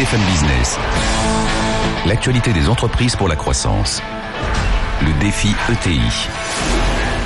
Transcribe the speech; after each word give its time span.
BFM 0.00 0.20
Business. 0.22 0.78
L'actualité 2.06 2.54
des 2.54 2.70
entreprises 2.70 3.16
pour 3.16 3.28
la 3.28 3.36
croissance. 3.36 4.00
Le 5.02 5.12
défi 5.20 5.48
ETI. 5.70 6.00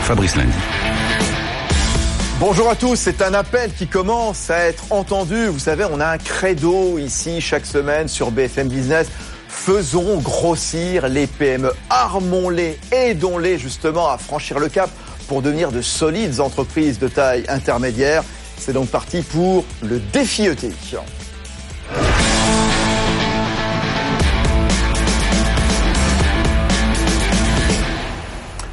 Fabrice 0.03 0.35
Lundi. 0.35 0.51
Bonjour 2.41 2.69
à 2.69 2.75
tous, 2.75 2.97
c'est 2.97 3.23
un 3.23 3.33
appel 3.33 3.73
qui 3.73 3.87
commence 3.87 4.51
à 4.51 4.59
être 4.65 4.87
entendu. 4.91 5.47
Vous 5.47 5.61
savez, 5.61 5.85
on 5.89 6.01
a 6.01 6.07
un 6.09 6.19
credo 6.19 6.99
ici 6.99 7.41
chaque 7.41 7.65
semaine 7.65 8.09
sur 8.09 8.33
BFM 8.33 8.67
Business. 8.67 9.07
Faisons 9.47 10.19
grossir 10.19 11.07
les 11.09 11.29
PME, 11.29 11.73
armons-les, 11.91 12.81
aidons-les 12.91 13.57
justement 13.57 14.09
à 14.09 14.19
franchir 14.19 14.59
le 14.59 14.69
cap 14.69 14.91
pour 15.29 15.43
devenir 15.43 15.71
de 15.71 15.81
solides 15.81 16.41
entreprises 16.41 16.99
de 16.99 17.07
taille 17.07 17.45
intermédiaire. 17.49 18.25
C'est 18.59 18.73
donc 18.73 18.89
parti 18.89 19.23
pour 19.23 19.65
le 19.81 20.01
défi 20.01 20.47
ETI. 20.47 20.73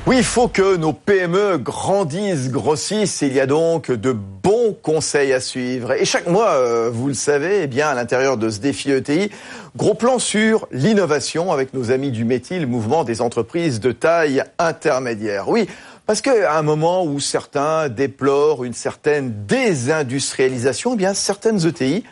Oui, 0.07 0.17
il 0.17 0.23
faut 0.23 0.47
que 0.47 0.77
nos 0.77 0.93
PME 0.93 1.59
grandissent, 1.59 2.49
grossissent. 2.49 3.21
Il 3.21 3.33
y 3.33 3.39
a 3.39 3.45
donc 3.45 3.91
de 3.91 4.11
bons 4.11 4.75
conseils 4.81 5.31
à 5.31 5.39
suivre. 5.39 5.91
Et 5.91 6.05
chaque 6.05 6.25
mois, 6.25 6.53
euh, 6.53 6.89
vous 6.91 7.07
le 7.07 7.13
savez, 7.13 7.61
eh 7.63 7.67
bien, 7.67 7.87
à 7.87 7.93
l'intérieur 7.93 8.35
de 8.35 8.49
ce 8.49 8.59
défi 8.59 8.89
ETI, 8.89 9.29
gros 9.75 9.93
plan 9.93 10.17
sur 10.17 10.67
l'innovation 10.71 11.51
avec 11.51 11.75
nos 11.75 11.91
amis 11.91 12.09
du 12.09 12.25
métier, 12.25 12.59
le 12.59 12.65
mouvement 12.65 13.03
des 13.03 13.21
entreprises 13.21 13.79
de 13.79 13.91
taille 13.91 14.43
intermédiaire. 14.57 15.49
Oui, 15.49 15.67
parce 16.07 16.21
qu'à 16.21 16.57
un 16.57 16.63
moment 16.63 17.05
où 17.05 17.19
certains 17.19 17.87
déplorent 17.87 18.63
une 18.63 18.73
certaine 18.73 19.45
désindustrialisation, 19.45 20.93
eh 20.95 20.97
bien, 20.97 21.13
certaines 21.13 21.67
ETI 21.67 22.03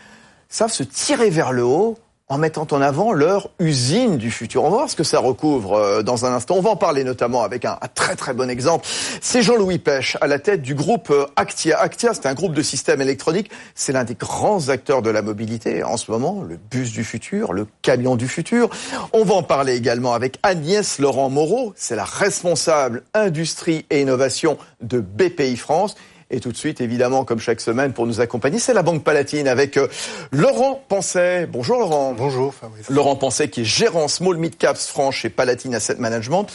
savent 0.48 0.72
se 0.72 0.84
tirer 0.84 1.32
vers 1.32 1.52
le 1.52 1.64
haut 1.64 1.98
en 2.30 2.38
mettant 2.38 2.68
en 2.72 2.80
avant 2.80 3.12
leur 3.12 3.50
usine 3.58 4.18
du 4.18 4.30
futur. 4.30 4.64
On 4.64 4.70
va 4.70 4.78
voir 4.78 4.90
ce 4.90 4.96
que 4.96 5.04
ça 5.04 5.20
recouvre 5.20 5.74
euh, 5.74 6.04
dans 6.04 6.28
un 6.28 6.34
instant. 6.34 6.56
On 6.58 6.62
va 6.62 6.70
en 6.70 6.76
parler 6.76 7.04
notamment 7.04 7.42
avec 7.42 7.66
un, 7.66 7.78
très 7.96 8.16
très 8.16 8.36
bon 8.36 8.50
exemple. 8.52 8.88
C'est 9.20 9.42
Jean-Louis 9.42 9.80
Pêche 9.80 10.16
à 10.22 10.28
la 10.28 10.38
tête 10.38 10.62
du 10.62 10.76
groupe 10.76 11.10
euh, 11.10 11.26
Actia. 11.36 11.80
Actia, 11.80 12.14
c'est 12.14 12.28
un 12.28 12.36
groupe 12.36 12.54
de 12.54 12.62
systèmes 12.62 13.02
électroniques. 13.02 13.50
C'est 13.74 13.94
l'un 13.94 14.04
des 14.04 14.14
grands 14.14 14.70
acteurs 14.70 15.02
de 15.02 15.10
la 15.10 15.24
mobilité 15.24 15.84
en 15.84 15.98
ce 15.98 16.12
moment. 16.12 16.44
Le 16.48 16.58
bus 16.58 16.92
du 16.92 17.04
futur, 17.04 17.52
le 17.52 17.66
camion 17.82 18.16
du 18.16 18.28
futur. 18.28 18.70
On 19.12 19.24
va 19.24 19.34
en 19.34 19.44
parler 19.44 19.76
également 19.76 20.14
avec 20.14 20.38
Agnès 20.44 21.00
Laurent 21.00 21.32
Moreau. 21.32 21.74
C'est 21.76 21.96
la 21.96 22.06
responsable 22.06 23.02
industrie 23.16 23.88
et 23.90 24.02
innovation 24.02 24.60
de 24.82 25.00
BPI 25.00 25.58
France. 25.58 25.96
Et 26.32 26.40
tout 26.40 26.52
de 26.52 26.58
suite, 26.58 26.80
évidemment, 26.80 27.26
comme 27.26 27.40
chaque 27.40 27.60
semaine, 27.60 27.92
pour 27.92 28.06
nous 28.06 28.22
accompagner, 28.22 28.60
c'est 28.60 28.74
la 28.74 28.84
Banque 28.84 29.04
Palatine 29.04 29.48
avec 29.48 29.78
euh, 29.78 29.88
Laurent 30.32 30.84
Penset. 30.88 31.48
Bonjour 31.48 31.80
Laurent. 31.80 32.14
Bonjour 32.14 32.54
Fabrice. 32.54 32.88
Laurent 32.90 33.16
Penset 33.16 33.50
qui 33.50 33.62
est 33.62 33.66
gérant 33.66 34.08
Small 34.08 34.38
Mid 34.38 34.56
Caps 34.56 34.88
France 34.88 35.16
chez 35.16 35.30
Palatine 35.30 35.74
Asset 35.74 35.96
Management. 35.96 36.46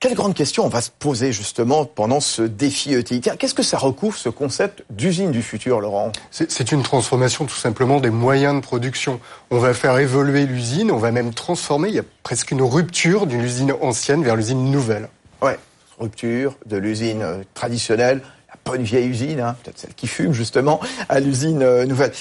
Quelle 0.00 0.14
grande 0.14 0.34
question 0.34 0.66
on 0.66 0.68
va 0.68 0.80
se 0.80 0.90
poser 0.90 1.32
justement 1.32 1.84
pendant 1.84 2.20
ce 2.20 2.42
défi 2.42 2.92
ETI 2.92 3.20
Qu'est-ce 3.20 3.54
que 3.54 3.62
ça 3.62 3.78
recouvre 3.78 4.18
ce 4.18 4.28
concept 4.28 4.84
d'usine 4.90 5.30
du 5.30 5.40
futur, 5.40 5.80
Laurent? 5.80 6.10
C'est 6.30 6.72
une 6.72 6.82
transformation 6.82 7.46
tout 7.46 7.54
simplement 7.54 8.00
des 8.00 8.10
moyens 8.10 8.56
de 8.56 8.60
production. 8.60 9.18
On 9.50 9.58
va 9.58 9.72
faire 9.72 9.96
évoluer 9.98 10.44
l'usine, 10.44 10.90
on 10.90 10.98
va 10.98 11.10
même 11.10 11.32
transformer, 11.32 11.88
il 11.88 11.94
y 11.94 12.00
a 12.00 12.04
presque 12.22 12.50
une 12.50 12.60
rupture 12.60 13.26
d'une 13.26 13.40
usine 13.40 13.72
ancienne 13.80 14.22
vers 14.24 14.36
l'usine 14.36 14.70
nouvelle. 14.70 15.08
Ouais, 15.40 15.58
rupture 15.98 16.58
de 16.66 16.76
l'usine 16.76 17.22
euh, 17.22 17.42
traditionnelle 17.54 18.20
pas 18.64 18.76
une 18.76 18.82
vieille 18.82 19.06
usine, 19.06 19.40
hein, 19.40 19.56
peut-être 19.62 19.78
celle 19.78 19.94
qui 19.94 20.06
fume 20.06 20.32
justement, 20.32 20.80
à 21.08 21.20
l'usine 21.20 21.62
euh, 21.62 21.84
nouvelle. 21.86 22.12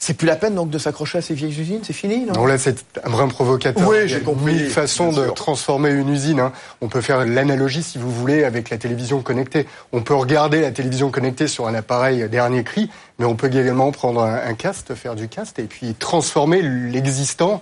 C'est 0.00 0.14
plus 0.14 0.28
la 0.28 0.36
peine 0.36 0.54
donc 0.54 0.70
de 0.70 0.78
s'accrocher 0.78 1.18
à 1.18 1.22
ces 1.22 1.34
vieilles 1.34 1.60
usines, 1.60 1.80
c'est 1.82 1.92
fini 1.92 2.24
non, 2.24 2.32
non 2.34 2.46
là 2.46 2.56
c'est 2.56 2.84
un 3.02 3.10
vrai 3.10 3.26
provocateur. 3.26 3.88
Oui, 3.88 4.06
j'ai 4.06 4.20
compris. 4.20 4.56
Une 4.56 4.70
façon 4.70 5.10
de 5.10 5.26
transformer 5.30 5.90
une 5.90 6.08
usine. 6.08 6.38
Hein. 6.38 6.52
On 6.80 6.86
peut 6.86 7.00
faire 7.00 7.26
l'analogie 7.26 7.82
si 7.82 7.98
vous 7.98 8.10
voulez 8.10 8.44
avec 8.44 8.70
la 8.70 8.78
télévision 8.78 9.22
connectée. 9.22 9.66
On 9.92 10.00
peut 10.02 10.14
regarder 10.14 10.60
la 10.60 10.70
télévision 10.70 11.10
connectée 11.10 11.48
sur 11.48 11.66
un 11.66 11.74
appareil 11.74 12.28
dernier 12.28 12.62
cri, 12.62 12.88
mais 13.18 13.24
on 13.24 13.34
peut 13.34 13.48
également 13.48 13.90
prendre 13.90 14.22
un, 14.22 14.36
un 14.36 14.54
cast, 14.54 14.94
faire 14.94 15.16
du 15.16 15.26
cast 15.26 15.58
et 15.58 15.64
puis 15.64 15.94
transformer 15.94 16.62
l'existant 16.62 17.60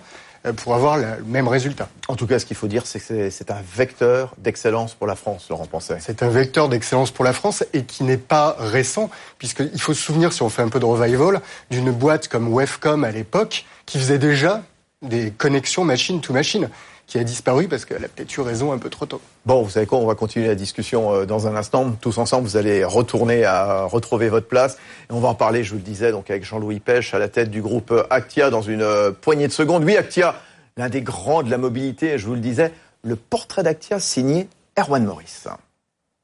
pour 0.55 0.75
avoir 0.75 0.97
le 0.97 1.07
même 1.27 1.49
résultat. 1.49 1.89
En 2.09 2.17
tout 2.17 2.27
cas, 2.27 2.39
ce 2.39 2.47
qu'il 2.47 2.57
faut 2.57 2.69
dire, 2.69 2.87
c'est 2.87 3.01
que 3.01 3.31
c'est 3.31 3.51
un 3.51 3.62
vecteur 3.75 4.34
d'excellence 4.39 4.95
pour 4.95 5.07
la 5.07 5.17
France, 5.17 5.47
Laurent 5.51 5.67
Penset. 5.67 5.99
C'est 6.01 6.23
un 6.23 6.29
vecteur 6.29 6.69
d'excellence 6.69 7.11
pour 7.11 7.25
la 7.25 7.33
France 7.33 7.65
et 7.73 7.83
qui 7.84 8.05
n'est 8.05 8.17
pas 8.17 8.57
récent, 8.59 9.11
puisqu'il 9.39 9.81
faut 9.81 9.95
se 9.95 10.03
souvenir, 10.03 10.33
si 10.33 10.43
on 10.43 10.49
fait 10.49 10.62
un 10.62 10.69
peu 10.69 10.81
de 10.81 10.84
revival, 10.84 11.41
d'une 11.71 11.91
boîte 11.91 12.29
comme 12.29 12.53
Wefcom 12.53 13.05
à 13.05 13.11
l'époque, 13.11 13.65
qui 13.87 13.99
faisait 13.99 14.19
déjà 14.19 14.62
des 15.03 15.31
connexions 15.31 15.84
machine 15.84 16.21
to 16.21 16.33
machine 16.33 16.69
qui 17.06 17.19
a 17.19 17.25
disparu 17.25 17.69
parce 17.69 17.84
qu'elle 17.84 18.05
a 18.05 18.09
peut-être 18.09 18.37
eu 18.37 18.41
raison 18.41 18.72
un 18.72 18.78
peu 18.78 18.91
trop 18.91 19.06
tôt. 19.06 19.21
Bon, 19.44 19.62
vous 19.62 19.71
savez 19.71 19.87
quoi, 19.87 19.99
on 19.99 20.06
va 20.06 20.15
continuer 20.15 20.49
la 20.49 20.55
discussion 20.55 21.12
euh, 21.15 21.25
dans 21.25 21.47
un 21.47 21.55
instant. 21.55 21.93
Tous 22.00 22.19
ensemble, 22.19 22.49
vous 22.49 22.56
allez 22.56 22.84
retourner 22.84 23.44
à 23.44 23.84
retrouver 23.84 24.28
votre 24.28 24.49
place. 24.49 24.77
Et 25.09 25.12
on 25.12 25.21
va 25.21 25.28
en 25.28 25.34
parler, 25.34 25.62
je 25.62 25.71
vous 25.71 25.77
le 25.77 25.83
disais, 25.83 26.11
donc 26.11 26.31
avec 26.31 26.45
Jean-Louis 26.45 26.81
Pêche 26.81 27.15
à 27.15 27.19
la 27.19 27.28
tête 27.28 27.50
du 27.50 27.62
groupe 27.62 27.95
Actia 28.11 28.50
dans 28.50 28.62
une 28.62 28.83
euh, 28.83 29.12
poignée 29.12 29.47
de 29.47 29.53
secondes. 29.53 29.84
Oui, 29.84 29.97
Actia, 29.97 30.34
l'un 30.77 30.89
des 30.89 31.03
grands 31.03 31.43
de 31.43 31.50
la 31.50 31.59
mobilité, 31.59 32.19
je 32.19 32.27
vous 32.27 32.34
le 32.34 32.41
disais, 32.41 32.72
le 33.03 33.15
portrait 33.15 33.62
d'Actia 33.62 34.00
signé 34.00 34.49
Erwan 34.77 35.05
Morris. 35.05 35.45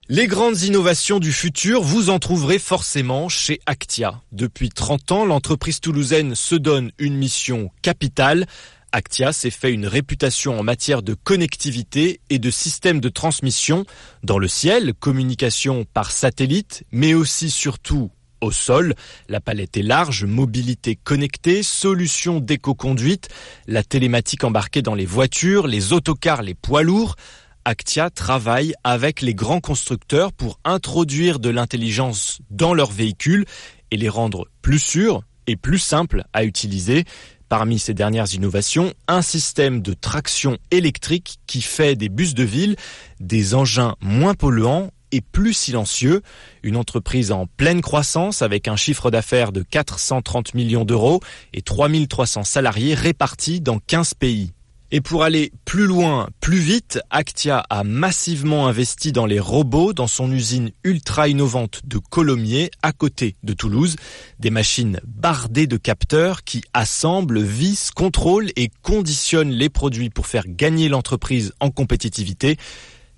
Les 0.09 0.26
grandes 0.26 0.60
innovations 0.62 1.21
du 1.21 1.32
futur, 1.32 1.81
vous 1.81 2.10
en 2.10 2.19
trouverez 2.19 2.59
forcément 2.59 3.28
chez 3.28 3.60
Actia. 3.66 4.21
Depuis 4.32 4.69
30 4.69 5.12
ans, 5.12 5.25
l'entreprise 5.25 5.81
toulousaine 5.81 6.34
se 6.34 6.56
donne 6.56 6.91
une 6.98 7.16
mission 7.16 7.71
capitale 7.82 8.47
Actia 8.92 9.32
s'est 9.32 9.50
fait 9.50 9.72
une 9.72 9.86
réputation 9.86 10.58
en 10.60 10.62
matière 10.62 11.03
de 11.03 11.14
connectivité 11.14 12.20
et 12.28 12.38
de 12.38 12.50
systèmes 12.50 13.00
de 13.00 13.08
transmission 13.08 13.86
dans 14.22 14.38
le 14.38 14.48
ciel, 14.48 14.92
communication 14.92 15.86
par 15.94 16.12
satellite, 16.12 16.84
mais 16.92 17.14
aussi 17.14 17.50
surtout 17.50 18.10
au 18.42 18.50
sol. 18.50 18.94
La 19.30 19.41
palette 19.41 19.78
est 19.78 19.82
large, 19.82 20.25
mobilité 20.25 20.94
connectée, 20.97 21.62
solutions 21.62 22.38
d'éco-conduite, 22.38 23.28
la 23.66 23.82
télématique 23.82 24.44
embarquée 24.44 24.82
dans 24.82 24.94
les 24.94 25.06
voitures, 25.06 25.66
les 25.66 25.94
autocars, 25.94 26.42
les 26.42 26.54
poids 26.54 26.82
lourds. 26.82 27.16
Actia 27.64 28.10
travaille 28.10 28.74
avec 28.84 29.22
les 29.22 29.34
grands 29.34 29.60
constructeurs 29.60 30.32
pour 30.32 30.59
introduire 30.64 31.38
de 31.38 31.48
l'intelligence 31.48 32.41
dans 32.50 32.74
leurs 32.74 32.91
véhicules 32.91 33.47
et 33.91 33.97
les 33.97 34.09
rendre 34.10 34.48
plus 34.60 34.80
sûrs 34.80 35.22
et 35.47 35.56
plus 35.56 35.78
simples 35.78 36.24
à 36.32 36.44
utiliser. 36.44 37.04
Parmi 37.53 37.79
ces 37.79 37.93
dernières 37.93 38.33
innovations, 38.33 38.95
un 39.09 39.21
système 39.21 39.83
de 39.83 39.93
traction 39.93 40.57
électrique 40.71 41.39
qui 41.47 41.61
fait 41.61 41.97
des 41.97 42.09
bus 42.09 42.33
de 42.33 42.45
ville 42.45 42.77
des 43.21 43.55
engins 43.55 43.95
moins 44.01 44.33
polluants 44.33 44.91
et 45.11 45.21
plus 45.21 45.53
silencieux. 45.53 46.23
Une 46.63 46.79
entreprise 46.79 47.31
en 47.31 47.47
pleine 47.47 47.83
croissance 47.83 48.41
avec 48.41 48.69
un 48.69 48.77
chiffre 48.77 49.11
d'affaires 49.11 49.53
de 49.53 49.61
430 49.61 50.55
millions 50.55 50.87
d'euros 50.87 51.21
et 51.53 51.61
3300 51.61 52.45
salariés 52.45 52.95
répartis 52.95 53.61
dans 53.61 53.81
15 53.81 54.15
pays. 54.15 54.53
Et 54.94 55.00
pour 55.00 55.22
aller 55.22 55.53
plus 55.64 55.86
loin, 55.86 56.28
plus 56.41 56.58
vite, 56.58 57.00
Actia 57.08 57.64
a 57.70 57.82
massivement 57.82 58.66
investi 58.66 59.10
dans 59.10 59.25
les 59.25 59.41
robots 59.41 59.94
dans 59.94 60.06
son 60.06 60.30
usine 60.30 60.70
ultra 60.84 61.28
innovante 61.28 61.80
de 61.86 61.97
Colomiers, 61.97 62.70
à 62.82 62.92
côté 62.92 63.36
de 63.42 63.54
Toulouse. 63.54 63.97
Des 64.38 64.50
machines 64.50 65.00
bardées 65.06 65.66
de 65.66 65.78
capteurs 65.78 66.44
qui 66.44 66.62
assemblent, 66.75 67.41
vissent, 67.41 67.91
contrôlent 67.91 68.50
et 68.54 68.70
conditionnent 68.82 69.53
les 69.53 69.70
produits 69.70 70.10
pour 70.10 70.26
faire 70.26 70.44
gagner 70.47 70.91
l'entreprise 70.91 71.54
en 71.60 71.70
compétitivité. 71.70 72.59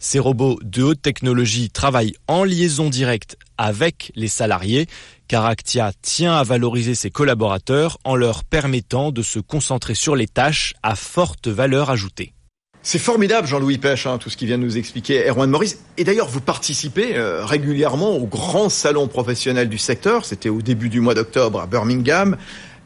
Ces 0.07 0.19
robots 0.19 0.59
de 0.63 0.83
haute 0.83 1.01
technologie 1.01 1.71
travaillent 1.71 2.13
en 2.29 2.45
liaison 2.45 2.91
directe 2.91 3.39
avec 3.57 4.13
les 4.15 4.29
salariés, 4.29 4.87
car 5.29 5.47
Actia 5.47 5.93
tient 6.03 6.35
à 6.37 6.43
valoriser 6.43 6.95
ses 6.95 7.09
collaborateurs 7.09 7.97
en 8.05 8.15
leur 8.15 8.45
permettant 8.45 9.13
de 9.13 9.23
se 9.23 9.39
concentrer 9.39 9.95
sur 9.95 10.15
les 10.15 10.27
tâches 10.27 10.75
à 10.83 10.95
forte 10.95 11.49
valeur 11.49 11.89
ajoutée. 11.89 12.35
C'est 12.83 12.99
formidable, 12.99 13.49
Jean-Louis 13.49 13.79
Pêche, 13.79 14.07
hein, 14.07 14.19
tout 14.19 14.29
ce 14.29 14.37
qui 14.37 14.45
vient 14.45 14.59
de 14.59 14.63
nous 14.65 14.77
expliquer 14.77 15.27
Erwan 15.27 15.49
Maurice. 15.49 15.79
Et 15.97 16.05
d'ailleurs, 16.05 16.29
vous 16.29 16.43
participez 16.43 17.17
euh, 17.17 17.47
régulièrement 17.47 18.11
au 18.11 18.27
grand 18.27 18.69
salon 18.69 19.09
professionnel 19.09 19.71
du 19.71 19.79
secteur. 19.79 20.27
C'était 20.27 20.51
au 20.51 20.61
début 20.61 20.91
du 20.91 21.01
mois 21.01 21.15
d'octobre 21.15 21.63
à 21.63 21.67
Birmingham. 21.67 22.37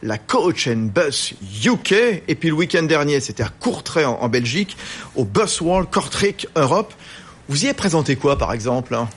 La 0.02 0.18
Coach 0.18 0.68
and 0.68 0.90
Bus 0.94 1.34
UK. 1.64 2.22
Et 2.28 2.34
puis 2.34 2.48
le 2.48 2.54
week-end 2.54 2.82
dernier, 2.84 3.20
c'était 3.20 3.42
à 3.42 3.48
Courtrai 3.48 4.04
en, 4.04 4.28
Belgique, 4.28 4.76
au 5.16 5.24
Bus 5.24 5.60
World 5.60 5.88
Kortrijk 5.90 6.48
Europe. 6.56 6.94
Vous 7.48 7.62
y 7.62 7.66
avez 7.66 7.74
présenté 7.74 8.16
quoi, 8.16 8.36
par 8.36 8.52
exemple 8.52 8.94
hein? 8.94 9.08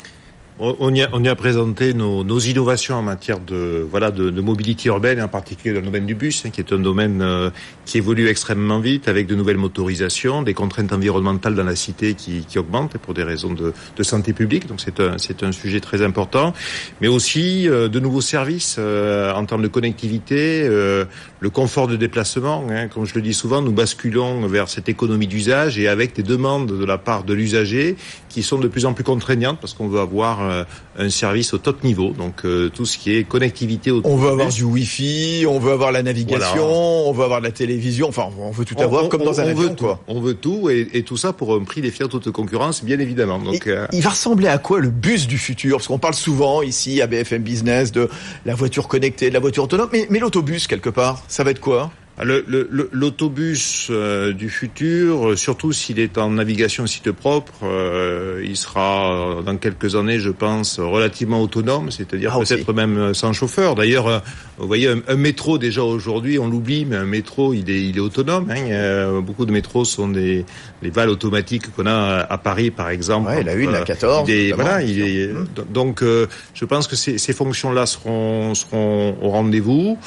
On 0.60 0.94
y, 0.94 1.02
a, 1.02 1.36
présenté 1.36 1.94
nos, 1.94 2.40
innovations 2.40 2.96
en 2.96 3.02
matière 3.02 3.40
de 3.40 3.86
voilà 3.90 4.12
de, 4.12 4.42
mobilité 4.42 4.90
urbaine, 4.90 5.22
en 5.22 5.28
particulier 5.28 5.74
dans 5.74 5.80
le 5.80 5.88
domaine 5.88 6.06
du 6.06 6.16
bus, 6.16 6.46
hein, 6.46 6.50
qui 6.52 6.62
est 6.62 6.72
un 6.72 6.80
domaine 6.80 7.22
euh, 7.22 7.50
qui 7.86 7.98
évolue 7.98 8.28
extrêmement 8.28 8.80
vite, 8.80 9.08
avec 9.08 9.28
de 9.28 9.36
nouvelles 9.36 9.58
motorisations, 9.58 10.44
des 10.44 10.54
contraintes 10.54 10.94
environnementales 10.94 11.56
dans 11.56 11.64
la 11.64 11.76
cité 11.76 12.14
qui, 12.14 12.46
qui 12.48 12.60
augmentent 12.60 12.98
pour 12.98 13.14
des 13.14 13.24
raisons 13.24 13.54
de, 13.54 13.74
santé 14.04 14.34
publique. 14.34 14.68
Donc 14.68 14.82
c'est 14.82 15.00
un 15.00 15.18
c'est 15.18 15.44
un 15.44 15.52
sujet 15.52 15.80
très 15.80 16.02
important, 16.02 16.54
mais 17.02 17.08
aussi 17.08 17.70
euh, 17.70 17.88
de 17.88 18.00
nouveaux 18.00 18.22
services 18.22 18.78
euh, 18.80 19.34
en 19.34 19.46
termes 19.46 19.62
de 19.62 19.68
connectivité, 19.68 20.68
le 20.68 21.50
confort 21.50 21.88
de 21.88 21.96
déplacement. 21.96 22.66
Hein, 22.70 22.88
comme 22.88 23.06
je 23.06 23.16
le 23.16 23.22
dis 23.22 23.34
souvent, 23.34 23.62
nous 23.62 23.72
basculons 23.72 24.46
vers 24.48 24.70
cette 24.70 24.90
économie 24.90 25.28
d'usage 25.28 25.80
et 25.80 25.88
avec 25.88 26.16
des 26.16 26.24
demandes 26.24 26.78
de 26.78 26.86
la 26.86 26.98
part 26.98 27.24
de 27.24 27.34
l'usager 27.34 27.96
qui 28.30 28.44
sont 28.44 28.60
de 28.60 28.68
plus 28.68 28.86
en 28.86 28.94
plus 28.94 29.04
contraignantes 29.04 29.60
parce 29.60 29.74
qu'on 29.74 29.88
veut 29.88 30.00
avoir 30.00 30.41
euh, 30.50 30.64
un 30.98 31.10
service 31.10 31.54
au 31.54 31.58
top 31.58 31.84
niveau. 31.84 32.12
Donc 32.12 32.46
euh, 32.46 32.70
tout 32.70 32.86
ce 32.86 32.98
qui 32.98 33.16
est 33.16 33.24
connectivité. 33.24 33.92
On 33.92 34.16
veut 34.16 34.30
avoir 34.30 34.50
du 34.50 34.64
Wi-Fi, 34.64 35.46
on 35.48 35.60
veut 35.60 35.72
avoir 35.72 35.92
la 35.92 36.04
navigation, 36.04 36.66
on 36.66 37.12
veut 37.12 37.24
avoir 37.24 37.40
de 37.40 37.46
la 37.46 37.52
télévision. 37.52 38.08
Enfin, 38.08 38.28
on 38.40 38.52
veut 38.52 38.66
tout 38.66 38.80
avoir 38.80 39.10
comme 39.10 39.24
dans 39.24 39.40
un 39.40 39.46
avion. 39.46 39.70
Veut 39.70 39.76
Tout. 39.76 39.88
On 40.08 40.22
veut 40.22 40.34
tout 40.34 40.70
et, 40.70 40.88
et, 40.94 41.04
tout 41.04 41.18
ça 41.18 41.34
pour 41.34 41.54
un 41.54 41.64
prix 41.64 41.82
défiant 41.82 42.08
toute 42.08 42.32
concurrence, 42.32 42.84
bien 42.84 43.00
évidemment. 43.00 43.40
Donc, 43.40 43.68
euh... 43.68 43.88
il 43.92 44.02
va 44.02 44.12
ressembler 44.12 44.48
à 44.48 44.58
quoi 44.58 44.80
le 44.80 44.90
bus 44.90 45.28
du 45.28 45.38
futur? 45.38 45.78
Parce 45.78 45.88
qu'on 45.88 46.00
parle 46.00 46.14
souvent 46.14 46.62
ici 46.62 47.02
à 47.02 47.08
BFM 47.08 47.42
Business 47.42 47.92
de 47.92 48.10
la 48.46 48.56
voiture 48.56 48.88
connectée, 48.88 49.30
de 49.30 49.34
la 49.34 49.40
voiture 49.40 49.64
autonome, 49.64 49.90
mais, 49.92 50.08
mais 50.10 50.20
l'autobus 50.20 50.68
quelque 50.68 50.90
part, 50.90 51.24
ça 51.28 51.44
va 51.44 51.52
être 51.52 51.60
quoi? 51.60 51.92
L'autobus 52.24 53.88
euh, 53.90 54.32
du 54.32 54.50
futur, 54.50 55.30
euh, 55.30 55.36
surtout 55.36 55.72
s'il 55.72 56.00
est 56.00 56.18
en 56.18 56.30
navigation 56.30 56.86
site 56.86 57.12
propre, 57.12 57.54
euh, 57.64 58.44
il 58.46 58.56
sera 58.56 59.42
dans 59.44 59.58
quelques 59.58 59.96
années, 59.96 60.20
je 60.20 60.30
pense, 60.30 60.80
relativement 60.80 61.42
autonome, 61.42 61.90
c'est-à-dire 61.90 62.34
ah, 62.36 62.40
peut-être 62.40 62.74
même 62.74 63.14
sans 63.14 63.34
chauffeur. 63.34 63.76
D'ailleurs, 63.76 64.22
vous 64.58 64.68
voyez, 64.68 64.90
un, 65.08 65.16
métro 65.16 65.58
déjà 65.58 65.84
aujourd'hui, 65.84 66.38
on 66.38 66.48
l'oublie, 66.48 66.86
mais 66.86 66.96
un 66.96 67.06
métro, 67.06 67.54
il 67.54 67.70
est, 67.70 67.84
il 67.84 67.98
est 67.98 68.02
autonome. 68.02 68.50
Hein. 68.52 69.22
beaucoup 69.22 69.46
de 69.46 69.52
métros 69.52 69.86
sont 69.86 70.08
des 70.08 70.46
les 70.84 70.90
valles 70.90 71.10
automatiques 71.10 71.72
qu'on 71.76 71.86
a 71.86 72.26
à 72.28 72.38
Paris, 72.38 72.72
par 72.72 72.90
exemple. 72.90 73.30
Ouais, 73.30 73.44
la 73.44 73.54
1, 73.54 73.72
la 73.72 73.82
14. 73.82 74.30
voilà, 74.56 74.82
il 74.82 75.02
est, 75.02 75.30
donc 75.70 76.02
je 76.02 76.66
pense 76.66 76.88
que 76.88 76.96
ces, 76.96 77.18
ces 77.18 77.34
fonctions-là 77.34 77.86
seront, 77.86 78.56
seront 78.56 79.16
au 79.22 79.30
rendez-vous. 79.30 79.98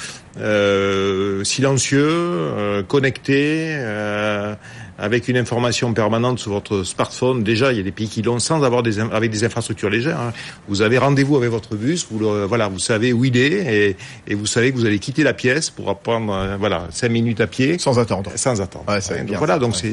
Silencieux, 1.45 2.04
euh, 2.05 2.83
connecté, 2.83 3.75
euh, 3.79 4.55
avec 4.99 5.29
une 5.29 5.37
information 5.37 5.93
permanente 5.93 6.39
sur 6.39 6.53
votre 6.53 6.85
smartphone. 6.85 7.43
Déjà, 7.43 7.73
il 7.73 7.79
y 7.79 7.81
a 7.81 7.83
des 7.83 7.93
pays 7.93 8.09
qui 8.09 8.23
l'ont 8.23 8.39
sans 8.39 8.63
avoir 8.63 8.83
des 8.83 9.01
avec 9.01 9.31
des 9.31 9.45
infrastructures 9.45 9.91
légères. 9.91 10.21
Hein. 10.21 10.33
Vous 10.69 10.83
avez 10.83 10.99
rendez-vous 10.99 11.37
avec 11.37 11.51
votre 11.51 11.75
bus, 11.75 12.07
vous 12.11 12.19
le, 12.19 12.45
voilà, 12.45 12.69
vous 12.69 12.79
savez 12.79 13.13
où 13.13 13.25
il 13.25 13.37
est 13.37 13.91
et, 13.91 13.97
et, 14.29 14.35
vous 14.35 14.47
savez 14.47 14.73
que 14.73 14.77
vous 14.77 14.87
allez 14.87 14.99
quitter 14.99 15.23
la 15.23 15.35
pièce 15.35 15.71
pour 15.71 15.97
prendre 15.99 16.33
euh, 16.33 16.57
voilà 16.59 16.87
cinq 16.91 17.11
minutes 17.11 17.41
à 17.41 17.47
pied 17.47 17.79
sans 17.79 17.99
attendre. 17.99 18.31
Sans 18.37 18.61
attendre. 18.61 18.85
Ouais, 18.89 19.01
ça 19.01 19.17
donc 19.17 19.37
voilà, 19.37 19.59
donc 19.59 19.75
c'est 19.77 19.93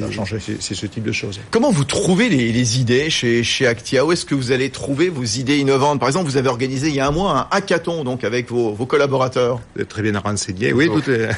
c'est 0.59 0.75
ce 0.75 0.85
type 0.85 1.03
de 1.03 1.11
choses. 1.11 1.39
Comment 1.49 1.71
vous 1.71 1.85
trouvez 1.85 2.29
les, 2.29 2.51
les 2.51 2.79
idées 2.79 3.09
chez 3.09 3.43
chez 3.43 3.67
Actia? 3.67 4.05
Où 4.05 4.11
est-ce 4.11 4.25
que 4.25 4.35
vous 4.35 4.51
allez 4.51 4.69
trouver 4.69 5.09
vos 5.09 5.23
idées 5.23 5.57
innovantes? 5.57 5.99
Par 5.99 6.09
exemple, 6.09 6.29
vous 6.29 6.37
avez 6.37 6.49
organisé 6.49 6.89
il 6.89 6.95
y 6.95 6.99
a 6.99 7.07
un 7.07 7.11
mois 7.11 7.31
un 7.31 7.47
hackathon 7.55 8.03
donc 8.03 8.23
avec 8.23 8.49
vos, 8.49 8.73
vos 8.73 8.85
collaborateurs. 8.85 9.61
Vous 9.75 9.81
êtes 9.81 9.89
très 9.89 10.01
bien 10.01 10.17
renseigné. 10.19 10.73
Oui, 10.73 10.87
tout 10.87 11.09
est... 11.09 11.29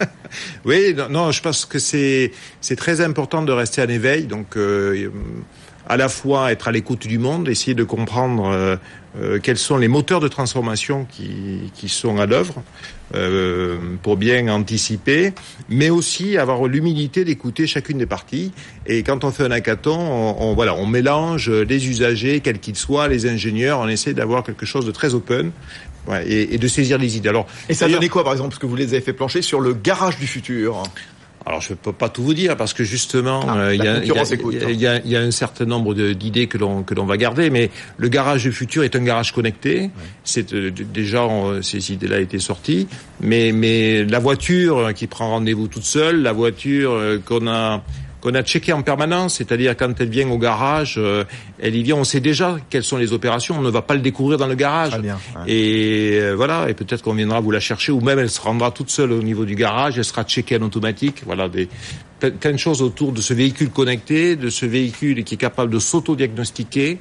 oui, 0.64 0.94
non, 0.94 1.08
non, 1.08 1.30
je 1.30 1.40
pense 1.40 1.64
que 1.64 1.78
c'est 1.78 2.32
c'est 2.60 2.76
très 2.76 2.97
important 3.02 3.42
de 3.42 3.52
rester 3.52 3.82
en 3.82 3.88
éveil. 3.88 4.24
Donc, 4.24 4.56
euh, 4.56 5.10
à 5.88 5.96
la 5.96 6.08
fois 6.08 6.52
être 6.52 6.68
à 6.68 6.72
l'écoute 6.72 7.06
du 7.06 7.18
monde, 7.18 7.48
essayer 7.48 7.74
de 7.74 7.84
comprendre 7.84 8.46
euh, 8.46 8.76
euh, 9.18 9.38
quels 9.42 9.56
sont 9.56 9.78
les 9.78 9.88
moteurs 9.88 10.20
de 10.20 10.28
transformation 10.28 11.06
qui, 11.10 11.72
qui 11.74 11.88
sont 11.88 12.18
à 12.18 12.26
l'œuvre 12.26 12.62
pour 14.02 14.18
bien 14.18 14.48
anticiper, 14.48 15.32
mais 15.70 15.88
aussi 15.88 16.36
avoir 16.36 16.66
l'humilité 16.66 17.24
d'écouter 17.24 17.66
chacune 17.66 17.96
des 17.96 18.04
parties. 18.04 18.52
Et 18.84 19.02
quand 19.02 19.24
on 19.24 19.30
fait 19.30 19.44
un 19.44 19.50
hackathon, 19.50 19.98
on, 20.38 20.52
voilà, 20.52 20.74
on 20.74 20.84
mélange 20.84 21.48
les 21.48 21.88
usagers, 21.88 22.40
quels 22.40 22.58
qu'ils 22.58 22.76
soient, 22.76 23.08
les 23.08 23.26
ingénieurs, 23.26 23.78
on 23.80 23.88
essaie 23.88 24.12
d'avoir 24.12 24.42
quelque 24.42 24.66
chose 24.66 24.84
de 24.84 24.90
très 24.90 25.14
open 25.14 25.52
et, 26.26 26.54
et, 26.54 26.58
de 26.58 26.68
saisir 26.68 26.98
les 26.98 27.16
idées. 27.16 27.30
Alors, 27.30 27.46
et 27.70 27.72
ça 27.72 27.88
donnait 27.88 28.10
quoi, 28.10 28.24
par 28.24 28.34
exemple, 28.34 28.50
parce 28.50 28.58
que 28.58 28.66
vous 28.66 28.76
les 28.76 28.92
avez 28.92 29.00
fait 29.00 29.14
plancher 29.14 29.40
sur 29.40 29.60
le 29.60 29.72
garage 29.72 30.18
du 30.18 30.26
futur? 30.26 30.82
Alors 31.48 31.62
je 31.62 31.72
ne 31.72 31.76
peux 31.76 31.92
pas 31.92 32.10
tout 32.10 32.22
vous 32.22 32.34
dire 32.34 32.56
parce 32.58 32.74
que 32.74 32.84
justement 32.84 33.42
il 33.72 33.82
y, 33.82 35.16
a, 35.16 35.20
un 35.20 35.30
certain 35.30 35.64
nombre 35.64 35.94
d'idées 35.94 36.46
que 36.46 36.58
l'on 36.58 36.82
que 36.82 36.94
l'on 36.94 37.06
va 37.06 37.16
garder, 37.16 37.48
mais 37.48 37.70
le 37.96 38.08
garage 38.08 38.42
du 38.42 38.52
futur 38.52 38.84
est 38.84 38.94
un 38.94 39.02
garage 39.02 39.32
connecté. 39.32 39.90
C'est 40.24 40.52
euh, 40.52 40.70
déjà 40.70 41.26
ces 41.62 41.92
idées-là 41.92 42.20
étaient 42.20 42.38
sorties, 42.38 42.86
mais 43.22 43.52
mais 43.52 44.04
la 44.04 44.18
voiture 44.18 44.92
qui 44.94 45.06
prend 45.06 45.30
rendez-vous 45.30 45.68
toute 45.68 45.84
seule, 45.84 46.20
la 46.20 46.32
voiture 46.32 46.92
euh, 46.92 47.18
qu'on 47.24 47.46
a 47.48 47.82
qu'on 48.20 48.34
a 48.34 48.42
checké 48.42 48.72
en 48.72 48.82
permanence, 48.82 49.36
c'est-à-dire 49.36 49.76
quand 49.76 50.00
elle 50.00 50.08
vient 50.08 50.28
au 50.28 50.38
garage, 50.38 50.96
euh, 50.98 51.24
elle 51.60 51.76
y 51.76 51.82
vient, 51.82 51.96
on 51.96 52.04
sait 52.04 52.20
déjà 52.20 52.56
quelles 52.70 52.84
sont 52.84 52.96
les 52.96 53.12
opérations, 53.12 53.56
on 53.58 53.62
ne 53.62 53.70
va 53.70 53.82
pas 53.82 53.94
le 53.94 54.00
découvrir 54.00 54.38
dans 54.38 54.46
le 54.46 54.54
garage. 54.54 54.92
Et 55.46 56.18
euh, 56.20 56.34
voilà, 56.34 56.68
et 56.68 56.74
peut-être 56.74 57.02
qu'on 57.02 57.14
viendra 57.14 57.40
vous 57.40 57.50
la 57.50 57.60
chercher, 57.60 57.92
ou 57.92 58.00
même 58.00 58.18
elle 58.18 58.30
se 58.30 58.40
rendra 58.40 58.70
toute 58.70 58.90
seule 58.90 59.12
au 59.12 59.22
niveau 59.22 59.44
du 59.44 59.54
garage, 59.54 59.98
elle 59.98 60.04
sera 60.04 60.24
checkée 60.24 60.56
en 60.56 60.62
automatique. 60.62 61.22
Voilà, 61.26 61.48
des, 61.48 61.68
plein 62.18 62.52
de 62.52 62.56
choses 62.56 62.82
autour 62.82 63.12
de 63.12 63.20
ce 63.20 63.34
véhicule 63.34 63.70
connecté, 63.70 64.36
de 64.36 64.50
ce 64.50 64.66
véhicule 64.66 65.22
qui 65.24 65.34
est 65.34 65.38
capable 65.38 65.72
de 65.72 65.78
s'auto-diagnostiquer, 65.78 66.98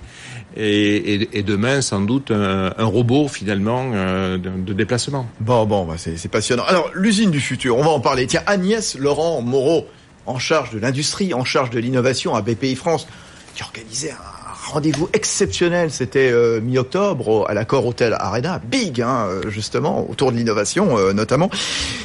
et, 0.56 1.38
et, 1.38 1.44
demain 1.44 1.81
sans 1.81 2.02
doute 2.02 2.31
un, 2.31 2.72
robot 2.84 3.28
finalement 3.28 3.92
euh, 3.94 4.38
de, 4.38 4.74
déplacement. 4.74 5.28
Bon, 5.40 5.66
bon, 5.66 5.86
bah 5.86 5.96
c'est 5.98 6.31
passionnant. 6.31 6.64
Alors 6.64 6.90
l'usine 6.94 7.31
du 7.31 7.40
futur, 7.40 7.78
on 7.78 7.84
va 7.84 7.90
en 7.90 8.00
parler. 8.00 8.28
Tiens, 8.28 8.42
Agnès 8.46 8.98
Laurent 8.98 9.42
Moreau 9.42 9.86
en 10.27 10.39
charge 10.39 10.71
de 10.71 10.79
l'industrie, 10.79 11.33
en 11.33 11.44
charge 11.44 11.69
de 11.69 11.79
l'innovation 11.79 12.35
à 12.35 12.41
BPI 12.41 12.75
France, 12.75 13.07
qui 13.56 13.63
organisait 13.63 14.12
un 14.12 14.38
rendez-vous 14.68 15.09
exceptionnel. 15.13 15.91
C'était 15.91 16.29
euh, 16.31 16.59
mi-octobre 16.62 17.45
à 17.50 17.53
l'accord 17.53 17.85
Hôtel 17.85 18.15
Arena, 18.19 18.62
big, 18.63 19.01
hein, 19.01 19.27
euh, 19.27 19.50
justement, 19.50 20.07
autour 20.09 20.31
de 20.31 20.38
l'innovation 20.38 20.97
euh, 20.97 21.13
notamment. 21.13 21.50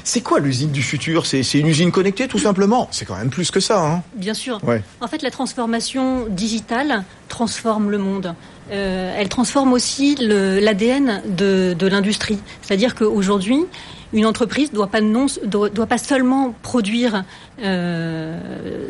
C'est 0.04 0.20
quoi 0.20 0.40
l'usine 0.40 0.70
du 0.70 0.82
futur? 0.82 1.26
C'est 1.26 1.42
une 1.54 1.66
usine 1.66 1.90
connectée, 1.90 2.28
tout 2.28 2.38
simplement? 2.38 2.88
C'est 2.90 3.04
quand 3.04 3.16
même 3.16 3.30
plus 3.30 3.50
que 3.50 3.60
ça. 3.60 3.84
Hein. 3.84 4.02
Bien 4.14 4.34
sûr. 4.34 4.60
En 5.00 5.08
fait, 5.08 5.22
la 5.22 5.30
transformation 5.30 6.26
digitale 6.28 7.04
transforme 7.28 7.90
le 7.90 7.98
monde. 7.98 8.34
elle 8.70 9.28
transforme 9.28 9.72
aussi 9.72 10.16
l'ADN 10.16 11.22
de, 11.26 11.75
de 11.78 11.86
l'industrie. 11.86 12.38
C'est-à-dire 12.62 12.94
qu'aujourd'hui, 12.94 13.66
une 14.12 14.26
entreprise 14.26 14.73
doit 14.73 14.88
pas 14.88 15.00
non 15.00 15.26
doit, 15.44 15.69
doit 15.69 15.87
pas 15.87 15.99
seulement 15.99 16.55
produire 16.62 17.25
euh, 17.62 18.38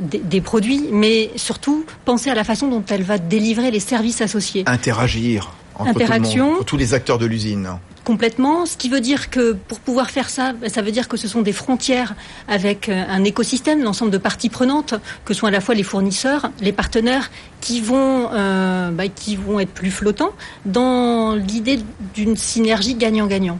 des, 0.00 0.18
des, 0.18 0.40
produits, 0.40 0.88
mais 0.90 1.30
surtout 1.36 1.84
penser 2.04 2.30
à 2.30 2.34
la 2.34 2.44
façon 2.44 2.68
dont 2.68 2.84
elle 2.88 3.02
va 3.02 3.18
délivrer 3.18 3.70
les 3.70 3.80
services 3.80 4.20
associés. 4.20 4.64
Interagir 4.66 5.52
entre, 5.74 5.90
Interaction, 5.90 6.62
tous 6.64 6.76
les 6.76 6.94
acteurs 6.94 7.18
de 7.18 7.26
l'usine 7.26 7.78
complètement. 8.04 8.66
Ce 8.66 8.76
qui 8.76 8.88
veut 8.88 9.00
dire 9.00 9.30
que 9.30 9.52
pour 9.52 9.80
pouvoir 9.80 10.10
faire 10.10 10.30
ça, 10.30 10.54
ça 10.68 10.82
veut 10.82 10.90
dire 10.90 11.08
que 11.08 11.16
ce 11.16 11.28
sont 11.28 11.42
des 11.42 11.52
frontières 11.52 12.14
avec 12.48 12.88
euh, 12.88 13.04
un 13.08 13.24
écosystème, 13.24 13.82
l'ensemble 13.82 14.10
de 14.10 14.18
parties 14.18 14.48
prenantes, 14.48 14.94
que 15.24 15.34
sont 15.34 15.46
à 15.46 15.50
la 15.50 15.60
fois 15.60 15.74
les 15.74 15.82
fournisseurs, 15.82 16.50
les 16.60 16.72
partenaires, 16.72 17.30
qui 17.60 17.80
vont, 17.80 18.28
euh, 18.32 18.90
bah, 18.90 19.08
qui 19.08 19.36
vont 19.36 19.60
être 19.60 19.72
plus 19.72 19.90
flottants 19.90 20.32
dans 20.64 21.34
l'idée 21.34 21.80
d'une 22.14 22.36
synergie 22.36 22.94
gagnant-gagnant. 22.94 23.58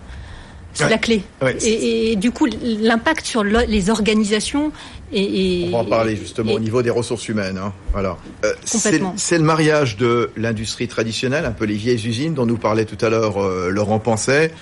C'est 0.75 0.89
la 0.89 0.99
clé. 0.99 1.23
et, 1.61 2.17
du 2.17 2.31
coup, 2.31 2.47
l'impact 2.63 3.27
sur 3.27 3.45
les 3.45 3.91
organisations 3.91 4.73
et, 5.13 5.67
On 5.69 5.73
va 5.73 5.79
en 5.79 5.85
parler 5.85 6.17
justement 6.17 6.53
au 6.53 6.59
niveau 6.59 6.83
des 6.83 6.91
ressources 6.91 7.29
humaines. 7.29 7.59
Hein. 7.59 7.73
Voilà. 7.93 8.17
Euh, 8.45 8.53
c'est 8.65 9.39
le 9.39 9.45
mariage 9.45 9.97
de 9.97 10.31
l'industrie 10.37 10.89
traditionnelle, 10.89 11.45
un 11.45 11.53
peu 11.53 11.67
les 11.67 11.75
vieilles 11.75 12.07
usines 12.07 12.35
dont 12.35 12.47
nous 12.47 12.57
parlait 12.57 12.87
tout 12.87 13.03
à 13.05 13.11
l'heure 13.11 13.43
euh, 13.43 13.69
Laurent 13.69 13.99
Penset, 13.99 14.53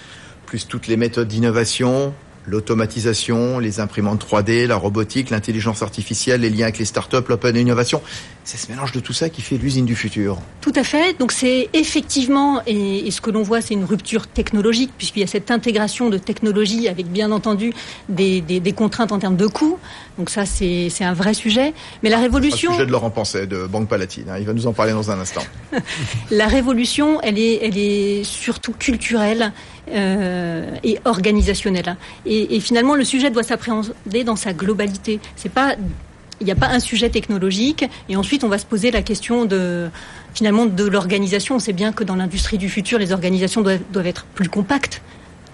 plus 0.47 0.67
toutes 0.67 0.89
les 0.89 0.97
méthodes 0.97 1.29
d'innovation, 1.29 2.13
l'automatisation, 2.47 3.59
les 3.59 3.81
imprimantes 3.81 4.25
3D, 4.25 4.67
la 4.67 4.77
robotique, 4.77 5.31
l'intelligence 5.31 5.83
artificielle, 5.83 6.41
les 6.41 6.51
liens 6.51 6.65
avec 6.65 6.79
les 6.79 6.85
startups, 6.85 7.17
l'open 7.29 7.57
innovation. 7.57 8.03
C'est 8.45 8.57
ce 8.57 8.71
mélange 8.71 8.93
de 8.93 9.01
tout 9.01 9.13
ça 9.13 9.29
qui 9.29 9.43
fait 9.43 9.59
l'usine 9.59 9.85
du 9.85 9.95
futur. 9.95 10.39
Tout 10.61 10.73
à 10.75 10.83
fait. 10.83 11.19
Donc 11.19 11.31
c'est 11.31 11.69
effectivement, 11.73 12.63
et, 12.67 13.11
ce 13.11 13.21
que 13.21 13.31
l'on 13.31 13.43
voit, 13.43 13.61
c'est 13.61 13.75
une 13.75 13.85
rupture 13.85 14.27
technologique, 14.27 14.91
puisqu'il 14.97 15.21
y 15.21 15.23
a 15.23 15.27
cette 15.27 15.51
intégration 15.51 16.09
de 16.09 16.19
technologie 16.19 16.89
avec 16.89 17.07
bien 17.07 17.31
entendu 17.31 17.73
des, 18.09 18.41
des, 18.41 18.73
contraintes 18.73 19.13
en 19.13 19.19
termes 19.19 19.37
de 19.37 19.47
coûts. 19.47 19.79
Donc 20.19 20.31
ça, 20.31 20.47
c'est 20.47 20.91
un 21.01 21.13
vrai 21.13 21.35
sujet. 21.35 21.75
Mais 22.03 22.11
la 22.11 22.19
révolution... 22.19 22.71
Un 22.71 22.75
sujet 22.75 22.87
de 22.87 22.93
Laurent 22.93 23.11
Penset, 23.11 23.47
de 23.47 23.67
Banque 23.67 23.89
Palatine. 23.89 24.25
Hein. 24.31 24.39
Il 24.39 24.47
va 24.47 24.55
nous 24.55 24.67
en 24.67 24.73
parler 24.73 24.93
dans 24.93 25.11
un 25.11 25.21
instant. 25.21 25.43
la 26.31 26.47
révolution, 26.47 27.21
elle 27.23 27.39
est, 27.39 27.61
elle 27.63 27.77
est 27.77 28.25
surtout 28.25 28.73
culturelle 28.73 29.53
euh, 29.93 30.77
et 30.83 30.99
organisationnelle. 31.05 31.97
Et, 32.27 32.57
et 32.57 32.61
finalement, 32.61 32.95
le 32.95 33.05
sujet 33.05 33.31
doit 33.31 33.43
s'appréhender 33.43 34.25
dans 34.25 34.37
sa 34.37 34.53
globalité. 34.53 35.21
C'est 35.37 35.53
pas 35.53 35.77
Il 36.41 36.47
n'y 36.47 36.53
a 36.53 36.57
pas 36.57 36.69
un 36.69 36.81
sujet 36.81 37.11
technologique 37.11 37.85
et 38.09 38.17
ensuite 38.17 38.45
on 38.45 38.49
va 38.49 38.57
se 38.57 38.65
poser 38.65 38.91
la 38.91 39.03
question 39.03 39.45
de 39.45 39.91
finalement 40.33 40.65
de 40.65 40.87
l'organisation. 40.87 41.57
On 41.57 41.59
sait 41.59 41.75
bien 41.75 41.93
que 41.93 42.03
dans 42.03 42.17
l'industrie 42.17 42.57
du 42.57 42.71
futur, 42.71 42.99
les 42.99 43.13
organisations 43.13 43.61
doivent, 43.61 43.85
doivent 43.93 44.07
être 44.07 44.25
plus 44.35 44.49
compactes. 44.49 45.03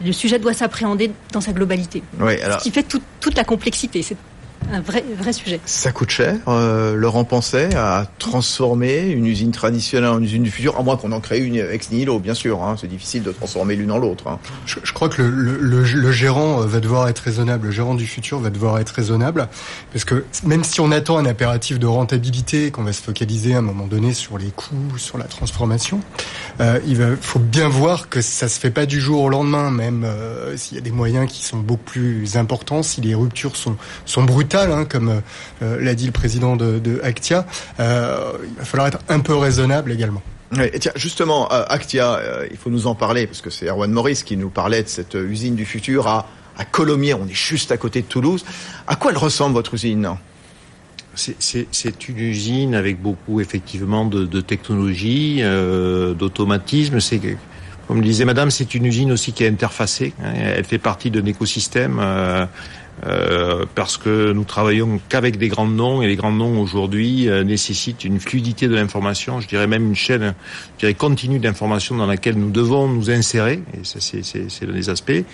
Le 0.05 0.13
sujet 0.13 0.39
doit 0.39 0.55
s'appréhender 0.55 1.11
dans 1.33 1.41
sa 1.41 1.53
globalité. 1.53 2.03
Oui, 2.21 2.41
alors... 2.41 2.61
Ce 2.61 2.65
qui 2.65 2.71
fait 2.71 2.87
toute 3.21 3.37
la 3.37 3.45
complexité. 3.45 4.03
C'est 4.03 4.17
un 4.73 4.81
vrai, 4.81 5.05
vrai 5.17 5.33
sujet. 5.33 5.61
Ça 5.65 5.93
coûte 5.93 6.11
cher, 6.11 6.37
euh, 6.49 6.95
Laurent 6.95 7.25
Pensait, 7.25 7.75
à 7.75 8.07
transformer 8.19 9.07
une 9.11 9.27
usine 9.27 9.53
traditionnelle 9.53 10.11
en 10.11 10.21
usine 10.21 10.43
du 10.43 10.51
futur, 10.51 10.79
à 10.79 10.83
moins 10.83 10.97
qu'on 10.97 11.13
en 11.13 11.21
crée 11.21 11.39
une 11.39 11.57
ex 11.57 11.91
nihilo, 11.91 12.19
bien 12.19 12.35
sûr. 12.35 12.63
Hein, 12.63 12.77
c'est 12.81 12.87
difficile 12.87 13.23
de 13.23 13.33
transformer 13.33 13.77
l'une 13.77 13.93
en 13.93 13.99
l'autre. 13.99 14.27
Hein. 14.27 14.39
Je, 14.67 14.79
je, 14.83 14.93
crois 14.93 15.09
que 15.09 15.23
le, 15.23 15.59
le, 15.59 15.83
le, 15.83 16.13
gérant 16.13 16.63
euh, 16.63 16.67
va 16.67 16.81
devoir 16.81 17.09
être 17.09 17.21
raisonnable. 17.21 17.67
Le 17.67 17.73
gérant 17.73 17.95
du 17.95 18.07
futur 18.07 18.39
va 18.39 18.51
devoir 18.51 18.79
être 18.79 18.91
raisonnable, 18.91 19.49
parce 19.93 20.05
que 20.05 20.25
même 20.45 20.65
si 20.65 20.81
on 20.81 20.91
attend 20.91 21.19
un 21.19 21.27
impératif 21.27 21.79
de 21.79 21.87
rentabilité, 21.87 22.71
qu'on 22.71 22.83
va 22.83 22.93
se 22.93 23.03
focaliser 23.03 23.55
à 23.55 23.59
un 23.59 23.63
moment 23.63 23.87
donné 23.87 24.15
sur 24.15 24.39
les 24.39 24.51
coûts, 24.51 24.99
sur 24.99 25.19
la 25.19 25.25
transformation, 25.25 26.01
euh, 26.61 26.79
il 26.87 26.97
va, 26.97 27.17
faut 27.21 27.39
bien 27.39 27.69
voir 27.69 28.09
que 28.09 28.21
ça 28.21 28.49
se 28.49 28.59
fait 28.59 28.71
pas 28.71 28.87
du 28.87 29.01
jour 29.01 29.23
au 29.23 29.29
lendemain, 29.29 29.71
même 29.71 30.05
euh, 30.05 30.57
s'il 30.57 30.77
y 30.77 30.79
a 30.79 30.83
des 30.83 30.91
moyens 30.91 31.31
qui 31.31 31.45
sont 31.45 31.59
beaucoup 31.59 31.77
plus 31.77 32.37
importants, 32.37 32.83
si 32.83 33.01
les 33.01 33.15
ruptures 33.15 33.57
sont, 33.57 33.77
sont 34.05 34.25
brutales 34.25 34.56
Hein, 34.63 34.87
comme 34.89 35.21
euh, 35.63 35.83
l'a 35.83 35.95
dit 35.95 36.07
le 36.07 36.13
président 36.13 36.57
de, 36.57 37.01
Actia. 37.03 37.47
Euh, 37.81 38.33
il 38.45 38.59
va 38.59 38.65
falloir 38.65 38.89
être 38.89 38.99
un 39.09 39.21
peu 39.21 39.35
raisonnable 39.35 39.93
également. 39.93 40.23
et 40.59 40.79
tiens, 40.79 40.93
justement, 40.97 41.53
euh, 41.53 41.65
Actia, 41.69 42.21
il 42.51 42.57
faut 42.57 42.71
nous 42.71 42.87
en 42.87 42.95
parler, 42.95 43.27
parce 43.27 43.41
que 43.41 43.51
c'est 43.51 43.69
Erwan 43.69 43.91
Maurice 43.91 44.23
qui 44.23 44.37
nous 44.37 44.51
parlait 44.51 44.83
de 44.83 44.89
cette 44.89 45.15
usine 45.15 45.55
du 45.55 45.65
futur 45.65 46.07
à, 46.07 46.29
à 46.57 46.65
Colomiers, 46.65 47.15
on 47.15 47.27
est 47.27 47.35
juste 47.35 47.73
à 47.73 47.77
côté 47.77 48.03
de 48.03 48.07
Toulouse. 48.07 48.45
À 48.87 48.97
quoi 48.97 49.11
elle 49.11 49.19
ressemble, 49.19 49.55
votre 49.55 49.75
usine? 49.75 50.09
C'est 51.15 52.09
une 52.09 52.19
usine 52.19 52.75
avec 52.75 53.01
beaucoup 53.01 53.41
effectivement 53.41 54.05
de, 54.05 54.27
de 54.27 54.41
technologie, 54.43 55.43
d'automatisme. 56.19 57.01
C'est 57.01 57.21
comme 57.87 58.03
disait 58.03 58.25
Madame, 58.25 58.51
c'est 58.51 58.75
une 58.75 58.85
usine 58.85 59.13
aussi 59.13 59.33
qui 59.33 59.45
est 59.45 59.49
interfacée. 59.49 60.13
Hein. 60.23 60.33
elle 60.35 60.65
fait 60.65 60.79
partie 60.79 61.11
d'un 61.11 61.25
écosystème. 61.25 61.99
Euh, 62.01 62.47
parce 63.75 63.99
que 63.99 64.33
nous 64.33 64.45
travaillons 64.45 65.01
qu'avec 65.09 65.37
des 65.39 65.49
grands 65.49 65.67
noms 65.67 66.03
et 66.03 66.07
les 66.07 66.17
grands 66.17 66.33
noms 66.33 66.61
aujourd'hui 66.61 67.29
euh, 67.29 67.45
nécessitent 67.45 68.05
une 68.05 68.21
fluidité 68.21 68.69
de 68.69 68.75
l'information, 68.75 69.41
je 69.41 69.49
dirais 69.49 69.67
même 69.67 69.87
une 69.87 69.95
chaîne, 69.95 70.35
je 70.75 70.81
dirais 70.81 70.95
continue 70.95 71.39
d'information 71.39 71.97
dans 71.97 72.07
laquelle 72.07 72.37
nous 72.37 72.51
devons 72.51 72.89
nous 72.89 73.11
insérer, 73.11 73.61
et 73.75 73.85
ça 73.85 73.99
c'est 74.01 74.67
l'un 74.67 74.73
des 74.73 74.89
aspects. 74.89 75.25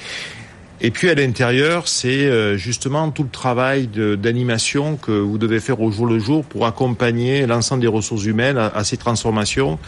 Et 0.85 0.91
puis 0.91 1.09
à 1.09 1.15
l'intérieur, 1.15 1.87
c'est 1.87 2.27
euh, 2.27 2.57
justement 2.57 3.11
tout 3.13 3.23
le 3.23 3.29
travail 3.29 3.87
d'animation 3.87 4.97
que 4.97 5.13
vous 5.13 5.39
devez 5.39 5.61
faire 5.61 5.81
au 5.81 5.93
jour 5.93 6.07
le 6.07 6.19
jour 6.19 6.45
pour 6.45 6.67
accompagner 6.67 7.47
l'ensemble 7.47 7.83
des 7.83 7.89
ressources 7.89 8.25
humaines 8.25 8.59
à 8.59 8.83
ces 8.83 8.97
transformations 8.97 9.79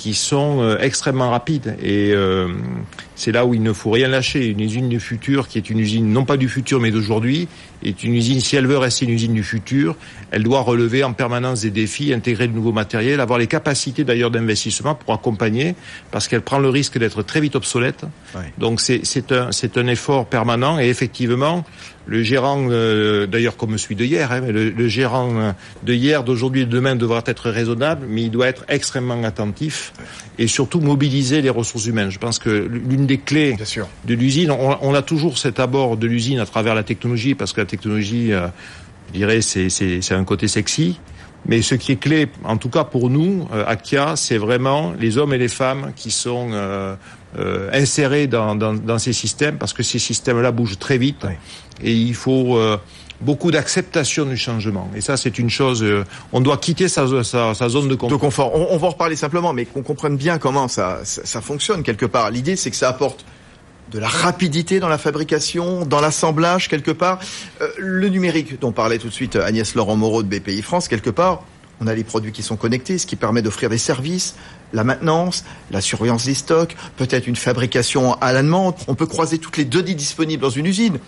qui 0.00 0.14
sont 0.14 0.62
euh, 0.62 0.78
extrêmement 0.80 1.30
rapides. 1.30 1.76
Et 1.82 2.12
euh, 2.14 2.48
c'est 3.20 3.32
là 3.32 3.44
où 3.44 3.52
il 3.52 3.62
ne 3.62 3.74
faut 3.74 3.90
rien 3.90 4.08
lâcher. 4.08 4.46
Une 4.46 4.60
usine 4.60 4.88
du 4.88 4.98
futur, 4.98 5.46
qui 5.46 5.58
est 5.58 5.68
une 5.68 5.78
usine 5.78 6.10
non 6.10 6.24
pas 6.24 6.38
du 6.38 6.48
futur 6.48 6.80
mais 6.80 6.90
d'aujourd'hui, 6.90 7.48
est 7.82 8.02
une 8.02 8.14
usine, 8.14 8.40
si 8.40 8.56
elle 8.56 8.66
veut 8.66 8.78
rester 8.78 9.04
une 9.04 9.10
usine 9.10 9.34
du 9.34 9.42
futur, 9.42 9.94
elle 10.30 10.42
doit 10.42 10.60
relever 10.62 11.04
en 11.04 11.12
permanence 11.12 11.60
des 11.60 11.70
défis, 11.70 12.14
intégrer 12.14 12.48
de 12.48 12.54
nouveaux 12.54 12.72
matériels, 12.72 13.20
avoir 13.20 13.38
les 13.38 13.46
capacités 13.46 14.04
d'ailleurs 14.04 14.30
d'investissement 14.30 14.94
pour 14.94 15.12
accompagner, 15.12 15.74
parce 16.10 16.28
qu'elle 16.28 16.40
prend 16.40 16.58
le 16.58 16.70
risque 16.70 16.96
d'être 16.96 17.22
très 17.22 17.42
vite 17.42 17.56
obsolète. 17.56 18.06
Donc 18.56 18.80
c'est 18.80 19.32
un, 19.32 19.50
un 19.76 19.86
effort 19.86 20.24
permanent 20.24 20.78
et 20.78 20.88
effectivement, 20.88 21.64
le 22.06 22.22
gérant, 22.22 22.66
euh, 22.70 23.26
d'ailleurs 23.26 23.56
comme 23.58 23.76
celui 23.76 23.96
de 23.96 24.04
hier, 24.04 24.32
hein, 24.32 24.40
le, 24.40 24.70
le, 24.70 24.88
gérant 24.88 25.54
de 25.82 25.92
hier, 25.92 26.24
d'aujourd'hui 26.24 26.62
et 26.62 26.64
de 26.64 26.70
demain 26.70 26.96
devra 26.96 27.22
être 27.26 27.50
raisonnable, 27.50 28.06
mais 28.08 28.22
il 28.22 28.30
doit 28.30 28.48
être 28.48 28.64
extrêmement 28.68 29.22
attentif 29.24 29.92
et 30.38 30.46
surtout 30.46 30.80
mobiliser 30.80 31.42
les 31.42 31.50
ressources 31.50 31.86
humaines. 31.86 32.10
Je 32.10 32.18
pense 32.18 32.38
que 32.38 32.48
l'une 32.48 33.06
des 33.10 33.18
clés 33.18 33.56
de 34.04 34.14
l'usine, 34.14 34.52
on, 34.52 34.78
on, 34.80 34.94
a 34.94 35.02
toujours 35.02 35.36
cet 35.36 35.58
abord 35.58 35.96
de 35.96 36.06
l'usine 36.06 36.38
à 36.38 36.46
travers 36.46 36.76
la 36.76 36.84
technologie, 36.84 37.34
parce 37.34 37.52
que 37.52 37.60
la 37.60 37.66
technologie, 37.66 38.32
euh, 38.32 38.46
je 39.08 39.18
dirais, 39.18 39.40
c'est 39.42 40.12
un 40.12 40.24
côté 40.24 40.46
sexy. 40.46 41.00
Mais 41.46 41.62
ce 41.62 41.74
qui 41.74 41.92
est 41.92 41.96
clé, 41.96 42.28
en 42.44 42.56
tout 42.56 42.68
cas 42.68 42.84
pour 42.84 43.10
nous, 43.10 43.48
euh, 43.52 43.64
Akia, 43.66 44.14
c'est 44.14 44.36
vraiment 44.36 44.92
les 45.00 45.18
hommes 45.18 45.32
et 45.32 45.38
les 45.38 45.48
femmes 45.48 45.92
qui 45.96 46.10
sont 46.10 46.50
euh, 46.52 46.94
euh, 47.38 47.70
insérés 47.72 48.26
dans, 48.26 48.54
dans, 48.54 48.74
dans, 48.74 48.98
ces 48.98 49.12
systèmes, 49.12 49.56
parce 49.56 49.72
que 49.72 49.82
ces 49.82 49.98
systèmes-là 49.98 50.52
bougent 50.52 50.78
très 50.78 50.98
vite. 50.98 51.26
Et 51.82 51.92
il 51.92 52.14
faut 52.14 52.60
beaucoup 53.20 53.50
d'acceptation 53.50 54.24
du 54.24 54.36
changement. 54.36 54.90
Et 54.94 55.00
ça, 55.00 55.16
c'est 55.16 55.38
une 55.38 55.50
chose. 55.50 55.82
Euh, 55.82 56.04
on 56.32 56.40
doit 56.40 56.56
quitter 56.56 56.88
sa, 56.88 57.06
zone 57.06 57.88
de 57.88 57.94
confort. 57.94 58.10
De 58.10 58.20
confort. 58.20 58.54
On, 58.54 58.68
on, 58.70 58.76
va 58.76 58.88
en 58.88 58.90
reparler 58.90 59.16
simplement, 59.16 59.52
mais 59.52 59.66
qu'on 59.66 59.82
comprenne 59.82 60.16
bien 60.16 60.38
comment 60.38 60.68
ça, 60.68 61.00
ça, 61.04 61.40
fonctionne 61.40 61.82
quelque 61.82 62.06
part. 62.06 62.30
L'idée, 62.30 62.56
c'est 62.56 62.70
que 62.70 62.76
ça 62.76 62.88
apporte 62.88 63.24
de 63.90 63.98
la 63.98 64.08
rapidité 64.08 64.80
dans 64.80 64.88
la 64.88 64.98
fabrication, 64.98 65.84
dans 65.84 66.00
l'assemblage 66.00 66.68
quelque 66.68 66.92
part. 66.92 67.18
Euh, 67.60 67.68
le 67.78 68.08
numérique 68.08 68.60
dont 68.60 68.72
parlait 68.72 68.98
tout 68.98 69.08
de 69.08 69.12
suite 69.12 69.36
Agnès 69.36 69.74
Laurent 69.74 69.96
Moreau 69.96 70.22
de 70.22 70.28
BPI 70.28 70.62
France, 70.62 70.88
quelque 70.88 71.10
part, 71.10 71.42
on 71.80 71.86
a 71.86 71.94
les 71.94 72.04
produits 72.04 72.32
qui 72.32 72.42
sont 72.42 72.56
connectés, 72.56 72.98
ce 72.98 73.06
qui 73.06 73.16
permet 73.16 73.42
d'offrir 73.42 73.70
des 73.70 73.78
services, 73.78 74.36
la 74.72 74.84
maintenance, 74.84 75.44
la 75.70 75.80
surveillance 75.80 76.26
des 76.26 76.34
stocks, 76.34 76.76
peut-être 76.96 77.26
une 77.26 77.36
fabrication 77.36 78.14
à 78.20 78.32
la 78.32 78.42
demande. 78.42 78.74
On 78.86 78.94
peut 78.94 79.06
croiser 79.06 79.38
toutes 79.38 79.56
les 79.56 79.64
données 79.64 79.94
disponibles 79.94 80.42
dans 80.42 80.50
une 80.50 80.66
usine. 80.66 80.98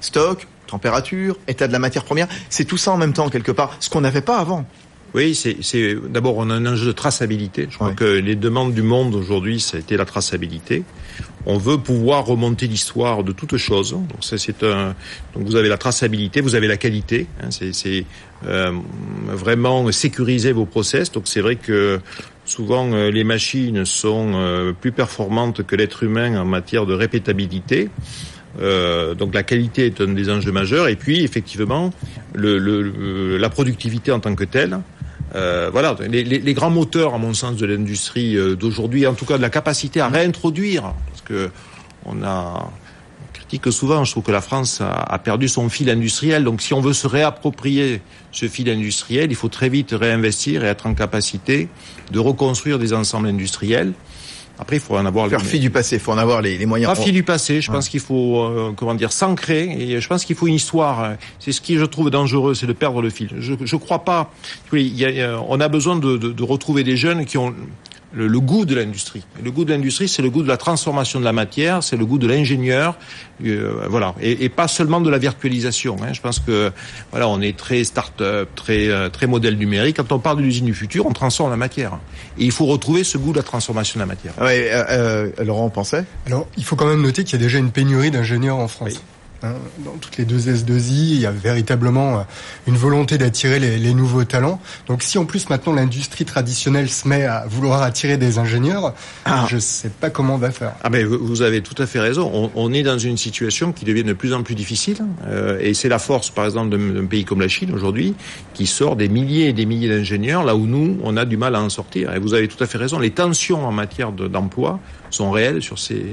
Stock, 0.00 0.46
température, 0.66 1.36
état 1.48 1.66
de 1.66 1.72
la 1.72 1.78
matière 1.78 2.04
première, 2.04 2.28
c'est 2.48 2.64
tout 2.64 2.76
ça 2.76 2.92
en 2.92 2.96
même 2.96 3.12
temps 3.12 3.28
quelque 3.28 3.52
part, 3.52 3.76
ce 3.80 3.90
qu'on 3.90 4.00
n'avait 4.00 4.22
pas 4.22 4.38
avant. 4.38 4.66
Oui, 5.12 5.34
c'est 5.34 5.96
d'abord 6.08 6.36
on 6.36 6.50
a 6.50 6.54
un 6.54 6.66
enjeu 6.66 6.86
de 6.86 6.92
traçabilité. 6.92 7.66
Je 7.68 7.74
crois 7.76 7.92
que 7.92 8.04
les 8.04 8.36
demandes 8.36 8.74
du 8.74 8.82
monde 8.82 9.16
aujourd'hui, 9.16 9.58
ça 9.58 9.76
a 9.76 9.80
été 9.80 9.96
la 9.96 10.04
traçabilité. 10.04 10.84
On 11.46 11.58
veut 11.58 11.78
pouvoir 11.78 12.26
remonter 12.26 12.68
l'histoire 12.68 13.24
de 13.24 13.32
toutes 13.32 13.56
choses. 13.56 13.90
Donc 13.90 14.22
ça, 14.22 14.38
c'est 14.38 14.62
un. 14.62 14.94
Donc 15.34 15.46
vous 15.46 15.56
avez 15.56 15.68
la 15.68 15.78
traçabilité, 15.78 16.40
vous 16.40 16.54
avez 16.54 16.68
la 16.68 16.76
qualité. 16.76 17.26
Hein, 17.42 17.48
c'est 17.50 18.04
euh, 18.46 18.72
vraiment 19.26 19.90
sécuriser 19.90 20.52
vos 20.52 20.66
process. 20.66 21.10
Donc 21.10 21.24
c'est 21.26 21.40
vrai 21.40 21.56
que 21.56 21.98
souvent 22.44 22.92
euh, 22.92 23.10
les 23.10 23.24
machines 23.24 23.84
sont 23.84 24.32
euh, 24.34 24.72
plus 24.72 24.92
performantes 24.92 25.64
que 25.64 25.74
l'être 25.74 26.04
humain 26.04 26.40
en 26.40 26.44
matière 26.44 26.86
de 26.86 26.94
répétabilité. 26.94 27.88
Euh, 28.60 29.14
donc 29.14 29.34
la 29.34 29.42
qualité 29.42 29.86
est 29.86 30.00
un 30.00 30.08
des 30.08 30.28
enjeux 30.28 30.50
majeurs 30.50 30.88
et 30.88 30.96
puis 30.96 31.22
effectivement 31.22 31.92
la 32.34 33.48
productivité 33.48 34.10
en 34.12 34.20
tant 34.20 34.34
que 34.34 34.44
telle. 34.44 34.80
Euh, 35.34 35.70
voilà, 35.70 35.96
les, 36.08 36.54
grands 36.54 36.70
moteurs, 36.70 37.14
à 37.14 37.18
mon 37.18 37.34
sens, 37.34 37.56
de 37.56 37.66
l'industrie 37.66 38.36
euh, 38.36 38.56
d'aujourd'hui, 38.56 39.06
en 39.06 39.14
tout 39.14 39.24
cas 39.24 39.36
de 39.36 39.42
la 39.42 39.50
capacité 39.50 40.00
à 40.00 40.08
réintroduire, 40.08 40.92
parce 41.08 41.22
que 41.22 41.50
on 42.04 42.22
a 42.24 42.68
critique 43.32 43.72
souvent, 43.72 44.04
je 44.04 44.10
trouve 44.10 44.24
que 44.24 44.32
la 44.32 44.40
France 44.40 44.80
a, 44.80 45.18
perdu 45.18 45.48
son 45.48 45.68
fil 45.68 45.90
industriel. 45.90 46.44
Donc, 46.44 46.62
si 46.62 46.74
on 46.74 46.80
veut 46.80 46.92
se 46.92 47.06
réapproprier 47.06 48.00
ce 48.32 48.48
fil 48.48 48.68
industriel, 48.70 49.30
il 49.30 49.36
faut 49.36 49.48
très 49.48 49.68
vite 49.68 49.92
réinvestir 49.92 50.64
et 50.64 50.68
être 50.68 50.86
en 50.86 50.94
capacité 50.94 51.68
de 52.10 52.18
reconstruire 52.18 52.78
des 52.78 52.92
ensembles 52.92 53.28
industriels. 53.28 53.92
Après, 54.60 54.76
il 54.76 54.80
faut 54.80 54.96
en 54.96 55.06
avoir. 55.06 55.28
Faire 55.28 55.40
fi 55.40 55.58
du 55.58 55.70
passé, 55.70 55.96
il 55.96 56.00
faut 56.00 56.12
en 56.12 56.18
avoir 56.18 56.42
les, 56.42 56.58
les 56.58 56.66
moyens. 56.66 56.92
Pas 56.94 57.00
fi 57.00 57.12
du 57.12 57.22
passé. 57.22 57.60
Je 57.60 57.72
pense 57.72 57.88
qu'il 57.88 58.00
faut, 58.00 58.42
euh, 58.42 58.72
comment 58.76 58.94
dire, 58.94 59.10
s'ancrer. 59.10 59.64
Et 59.78 60.00
je 60.00 60.06
pense 60.08 60.24
qu'il 60.24 60.36
faut 60.36 60.46
une 60.46 60.54
histoire. 60.54 61.14
C'est 61.38 61.52
ce 61.52 61.60
qui 61.60 61.78
je 61.78 61.84
trouve 61.84 62.10
dangereux, 62.10 62.54
c'est 62.54 62.66
de 62.66 62.72
perdre 62.74 63.00
le 63.00 63.10
fil. 63.10 63.30
Je, 63.38 63.54
je 63.64 63.76
crois 63.76 64.04
pas. 64.04 64.30
Oui, 64.72 64.92
il 64.94 65.00
y 65.00 65.22
a, 65.22 65.40
on 65.48 65.60
a 65.60 65.68
besoin 65.68 65.96
de, 65.96 66.16
de, 66.18 66.30
de 66.32 66.42
retrouver 66.42 66.84
des 66.84 66.96
jeunes 66.96 67.24
qui 67.24 67.38
ont 67.38 67.54
le, 68.12 68.26
le, 68.26 68.40
goût 68.40 68.64
de 68.64 68.74
l'industrie. 68.74 69.24
Le 69.42 69.50
goût 69.50 69.64
de 69.64 69.72
l'industrie, 69.72 70.08
c'est 70.08 70.22
le 70.22 70.30
goût 70.30 70.42
de 70.42 70.48
la 70.48 70.56
transformation 70.56 71.20
de 71.20 71.24
la 71.24 71.32
matière, 71.32 71.82
c'est 71.82 71.96
le 71.96 72.04
goût 72.04 72.18
de 72.18 72.26
l'ingénieur, 72.26 72.96
euh, 73.44 73.86
voilà, 73.88 74.14
et, 74.20 74.44
et, 74.44 74.48
pas 74.48 74.68
seulement 74.68 75.00
de 75.00 75.10
la 75.10 75.18
virtualisation. 75.18 75.96
Hein. 76.02 76.12
Je 76.12 76.20
pense 76.20 76.38
que 76.40 76.72
voilà, 77.10 77.28
on 77.28 77.40
est 77.40 77.56
très 77.56 77.84
start-up, 77.84 78.48
très 78.54 78.88
euh, 78.88 79.08
très 79.08 79.26
modèle 79.26 79.56
numérique. 79.56 79.96
Quand 79.96 80.12
on 80.12 80.18
parle 80.18 80.38
de 80.38 80.42
l'usine 80.42 80.66
du 80.66 80.74
futur, 80.74 81.06
on 81.06 81.12
transforme 81.12 81.50
la 81.50 81.56
matière. 81.56 81.98
Et 82.38 82.44
il 82.44 82.52
faut 82.52 82.66
retrouver 82.66 83.04
ce 83.04 83.18
goût 83.18 83.32
de 83.32 83.38
la 83.38 83.42
transformation 83.42 83.98
de 83.98 84.02
la 84.02 84.06
matière. 84.06 84.34
Oui, 84.40 84.46
euh, 84.48 85.30
euh 85.38 85.44
Laurent, 85.44 85.66
on 85.66 85.70
pensait? 85.70 86.04
Alors, 86.26 86.46
il 86.56 86.64
faut 86.64 86.76
quand 86.76 86.86
même 86.86 87.02
noter 87.02 87.24
qu'il 87.24 87.38
y 87.38 87.42
a 87.42 87.44
déjà 87.44 87.58
une 87.58 87.70
pénurie 87.70 88.10
d'ingénieurs 88.10 88.58
en 88.58 88.68
France. 88.68 88.90
Oui. 88.92 89.00
Hein, 89.42 89.54
dans 89.78 89.96
toutes 89.96 90.18
les 90.18 90.26
deux 90.26 90.38
S2I, 90.38 90.90
il 90.90 91.20
y 91.20 91.24
a 91.24 91.30
véritablement 91.30 92.18
euh, 92.18 92.22
une 92.66 92.76
volonté 92.76 93.16
d'attirer 93.16 93.58
les, 93.58 93.78
les, 93.78 93.94
nouveaux 93.94 94.24
talents. 94.24 94.60
Donc 94.86 95.02
si 95.02 95.16
en 95.16 95.24
plus 95.24 95.48
maintenant 95.48 95.72
l'industrie 95.72 96.26
traditionnelle 96.26 96.90
se 96.90 97.08
met 97.08 97.24
à 97.24 97.46
vouloir 97.46 97.82
attirer 97.82 98.18
des 98.18 98.38
ingénieurs, 98.38 98.92
ah. 99.24 99.46
je 99.48 99.56
ne 99.56 99.60
sais 99.60 99.88
pas 99.88 100.10
comment 100.10 100.34
on 100.34 100.38
va 100.38 100.50
faire. 100.50 100.74
Ah 100.82 100.90
ben 100.90 101.06
vous 101.06 101.40
avez 101.40 101.62
tout 101.62 101.80
à 101.82 101.86
fait 101.86 102.00
raison. 102.00 102.30
On, 102.34 102.50
on 102.54 102.72
est 102.74 102.82
dans 102.82 102.98
une 102.98 103.16
situation 103.16 103.72
qui 103.72 103.86
devient 103.86 104.04
de 104.04 104.12
plus 104.12 104.34
en 104.34 104.42
plus 104.42 104.54
difficile, 104.54 104.98
euh, 105.26 105.58
et 105.60 105.72
c'est 105.72 105.88
la 105.88 105.98
force, 105.98 106.28
par 106.28 106.44
exemple, 106.44 106.76
d'un 106.76 107.06
pays 107.06 107.24
comme 107.24 107.40
la 107.40 107.48
Chine 107.48 107.72
aujourd'hui, 107.72 108.14
qui 108.52 108.66
sort 108.66 108.94
des 108.94 109.08
milliers 109.08 109.48
et 109.48 109.52
des 109.54 109.64
milliers 109.64 109.88
d'ingénieurs, 109.88 110.44
là 110.44 110.54
où 110.54 110.66
nous, 110.66 110.98
on 111.02 111.16
a 111.16 111.24
du 111.24 111.38
mal 111.38 111.54
à 111.54 111.62
en 111.62 111.70
sortir. 111.70 112.14
Et 112.14 112.18
vous 112.18 112.34
avez 112.34 112.46
tout 112.46 112.62
à 112.62 112.66
fait 112.66 112.76
raison. 112.76 112.98
Les 112.98 113.10
tensions 113.10 113.66
en 113.66 113.72
matière 113.72 114.12
d'emploi 114.12 114.80
sont 115.08 115.30
réelles 115.30 115.62
sur 115.62 115.78
ces 115.78 116.04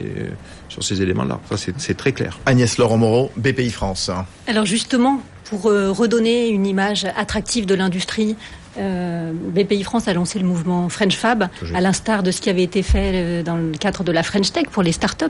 sur 0.69 0.83
ces 0.83 1.01
éléments-là. 1.01 1.39
Ça, 1.49 1.71
c'est 1.77 1.97
très 1.97 2.11
clair. 2.11 2.39
Agnès 2.45 2.77
Laurent 2.77 2.97
Moreau, 3.17 3.31
BPI 3.35 3.71
France. 3.71 4.11
Alors 4.47 4.65
justement, 4.65 5.21
pour 5.45 5.63
redonner 5.63 6.49
une 6.49 6.65
image 6.65 7.05
attractive 7.15 7.65
de 7.65 7.73
l'industrie, 7.73 8.35
euh, 8.79 9.31
BPI 9.33 9.83
France 9.83 10.07
a 10.07 10.13
lancé 10.13 10.39
le 10.39 10.45
mouvement 10.45 10.89
French 10.89 11.15
Fab, 11.15 11.49
à 11.73 11.81
l'instar 11.81 12.23
de 12.23 12.31
ce 12.31 12.41
qui 12.41 12.49
avait 12.49 12.63
été 12.63 12.83
fait 12.83 13.11
euh, 13.13 13.43
dans 13.43 13.55
le 13.55 13.71
cadre 13.71 14.03
de 14.03 14.11
la 14.11 14.23
French 14.23 14.51
Tech 14.51 14.65
pour 14.71 14.83
les 14.83 14.91
startups. 14.91 15.25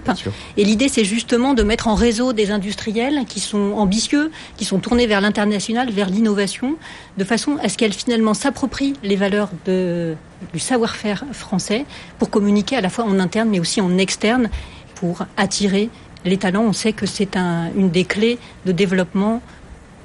Et 0.58 0.64
l'idée, 0.64 0.90
c'est 0.90 1.06
justement 1.06 1.54
de 1.54 1.64
mettre 1.64 1.88
en 1.88 1.96
réseau 1.96 2.34
des 2.34 2.52
industriels 2.52 3.24
qui 3.28 3.40
sont 3.40 3.74
ambitieux, 3.74 4.32
qui 4.58 4.66
sont 4.66 4.80
tournés 4.80 5.08
vers 5.08 5.22
l'international, 5.22 5.90
vers 5.92 6.10
l'innovation, 6.10 6.76
de 7.18 7.24
façon 7.24 7.58
à 7.64 7.70
ce 7.70 7.78
qu'elles 7.78 7.94
finalement 7.94 8.34
s'approprient 8.34 8.94
les 9.04 9.16
valeurs 9.16 9.50
de, 9.66 10.16
du 10.54 10.60
savoir-faire 10.60 11.24
français 11.32 11.86
pour 12.20 12.30
communiquer 12.30 12.76
à 12.76 12.82
la 12.82 12.90
fois 12.90 13.06
en 13.06 13.20
interne 13.20 13.50
mais 13.50 13.60
aussi 13.60 13.82
en 13.82 13.98
externe 13.98 14.50
pour 14.96 15.24
attirer 15.38 15.90
les 16.28 16.38
talents. 16.38 16.64
On 16.64 16.74
sait 16.74 16.94
que 16.94 17.06
c'est 17.06 17.38
un, 17.38 17.72
une 17.76 17.90
des 17.90 18.06
clés 18.06 18.40
de 18.66 18.72
développement 18.72 19.42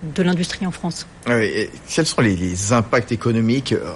de 0.02 0.23
l'industrie 0.23 0.67
en 0.67 0.73
France. 0.73 1.07
Oui, 1.29 1.69
quels 1.95 2.07
sont 2.07 2.21
les, 2.21 2.73
impacts 2.73 3.12
économiques, 3.12 3.73
euh, 3.73 3.93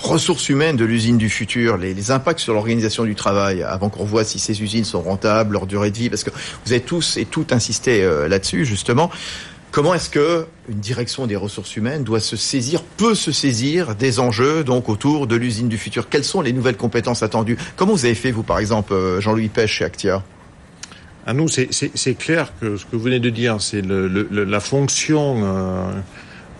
ressources 0.00 0.48
humaines 0.48 0.76
de 0.76 0.84
l'usine 0.84 1.18
du 1.18 1.28
futur, 1.28 1.76
les, 1.76 2.10
impacts 2.10 2.40
sur 2.40 2.54
l'organisation 2.54 3.04
du 3.04 3.14
travail, 3.14 3.62
avant 3.62 3.90
qu'on 3.90 4.04
voit 4.04 4.24
si 4.24 4.38
ces 4.38 4.62
usines 4.62 4.84
sont 4.84 5.02
rentables, 5.02 5.52
leur 5.52 5.66
durée 5.66 5.90
de 5.90 5.98
vie, 5.98 6.08
parce 6.08 6.24
que 6.24 6.30
vous 6.64 6.72
avez 6.72 6.80
tous 6.80 7.18
et 7.18 7.26
toutes 7.26 7.52
insisté 7.52 8.02
euh, 8.02 8.26
là-dessus, 8.26 8.64
justement. 8.64 9.10
Comment 9.70 9.94
est-ce 9.94 10.10
que 10.10 10.46
une 10.68 10.80
direction 10.80 11.28
des 11.28 11.36
ressources 11.36 11.76
humaines 11.76 12.02
doit 12.02 12.18
se 12.18 12.36
saisir, 12.36 12.82
peut 12.82 13.14
se 13.14 13.30
saisir 13.30 13.94
des 13.94 14.18
enjeux 14.18 14.64
donc 14.64 14.88
autour 14.88 15.28
de 15.28 15.36
l'usine 15.36 15.68
du 15.68 15.78
futur? 15.78 16.08
Quelles 16.08 16.24
sont 16.24 16.40
les 16.40 16.52
nouvelles 16.52 16.76
compétences 16.76 17.22
attendues? 17.22 17.56
Comment 17.76 17.92
vous 17.92 18.04
avez 18.04 18.16
fait, 18.16 18.32
vous, 18.32 18.42
par 18.42 18.58
exemple, 18.58 18.94
euh, 18.94 19.20
Jean-Louis 19.20 19.48
Pêche 19.48 19.74
chez 19.74 19.84
Actia? 19.84 20.24
À 21.26 21.32
nous, 21.32 21.48
c'est 21.48 22.14
clair 22.14 22.52
que 22.60 22.76
ce 22.76 22.84
que 22.84 22.96
vous 22.96 23.02
venez 23.02 23.20
de 23.20 23.30
dire, 23.30 23.60
c'est 23.60 23.82
la 23.82 24.60
fonction 24.60 25.42
euh, 25.44 25.92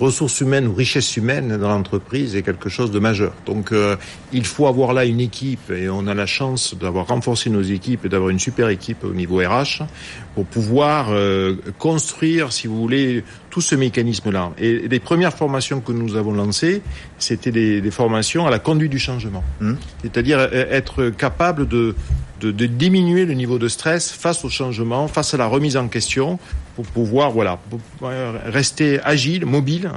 ressources 0.01 0.41
humaines 0.41 0.67
ou 0.67 0.75
richesse 0.75 1.17
humaine 1.17 1.59
dans 1.59 1.69
l'entreprise 1.69 2.35
est 2.35 2.43
quelque 2.43 2.69
chose 2.69 2.91
de 2.91 2.99
majeur. 2.99 3.35
Donc 3.47 3.73
euh, 3.73 3.97
il 4.33 4.47
faut 4.47 4.67
avoir 4.67 4.95
là 4.95 5.05
une 5.05 5.21
équipe 5.21 5.71
et 5.71 5.89
on 5.91 6.07
a 6.07 6.15
la 6.15 6.27
chance 6.27 6.75
d'avoir 6.75 7.09
renforcé 7.09 7.51
nos 7.51 7.63
équipes 7.63 8.07
et 8.07 8.09
d'avoir 8.09 8.31
une 8.31 8.39
super 8.39 8.71
équipe 8.71 9.05
au 9.05 9.13
niveau 9.13 9.37
RH 9.37 9.83
pour 10.35 10.47
pouvoir 10.47 11.09
euh, 11.11 11.57
construire, 11.79 12.53
si 12.53 12.67
vous 12.67 12.81
voulez, 12.81 13.25
tout 13.51 13.61
ce 13.61 13.75
mécanisme-là. 13.75 14.53
Et 14.59 14.89
les 14.89 15.01
premières 15.01 15.35
formations 15.35 15.81
que 15.81 15.93
nous 15.93 16.17
avons 16.17 16.33
lancées, 16.33 16.83
c'était 17.21 17.53
des, 17.53 17.81
des, 17.81 17.91
formations 17.91 18.47
à 18.47 18.51
la 18.51 18.59
conduite 18.59 18.91
du 18.91 18.99
changement, 18.99 19.45
mmh. 19.61 19.75
c'est-à-dire 20.03 20.41
être 20.41 21.11
capable 21.11 21.69
de 21.69 21.95
de, 22.41 22.51
de, 22.51 22.67
diminuer 22.67 23.27
le 23.27 23.35
niveau 23.35 23.59
de 23.59 23.69
stress 23.69 24.11
face 24.11 24.45
au 24.45 24.49
changement, 24.49 25.09
face 25.09 25.35
à 25.35 25.37
la 25.37 25.47
remise 25.47 25.77
en 25.77 25.89
question, 25.89 26.39
pour 26.75 26.87
pouvoir 26.87 27.31
voilà 27.31 27.59
rester 28.47 29.01
agile, 29.03 29.45
mobile. 29.47 29.91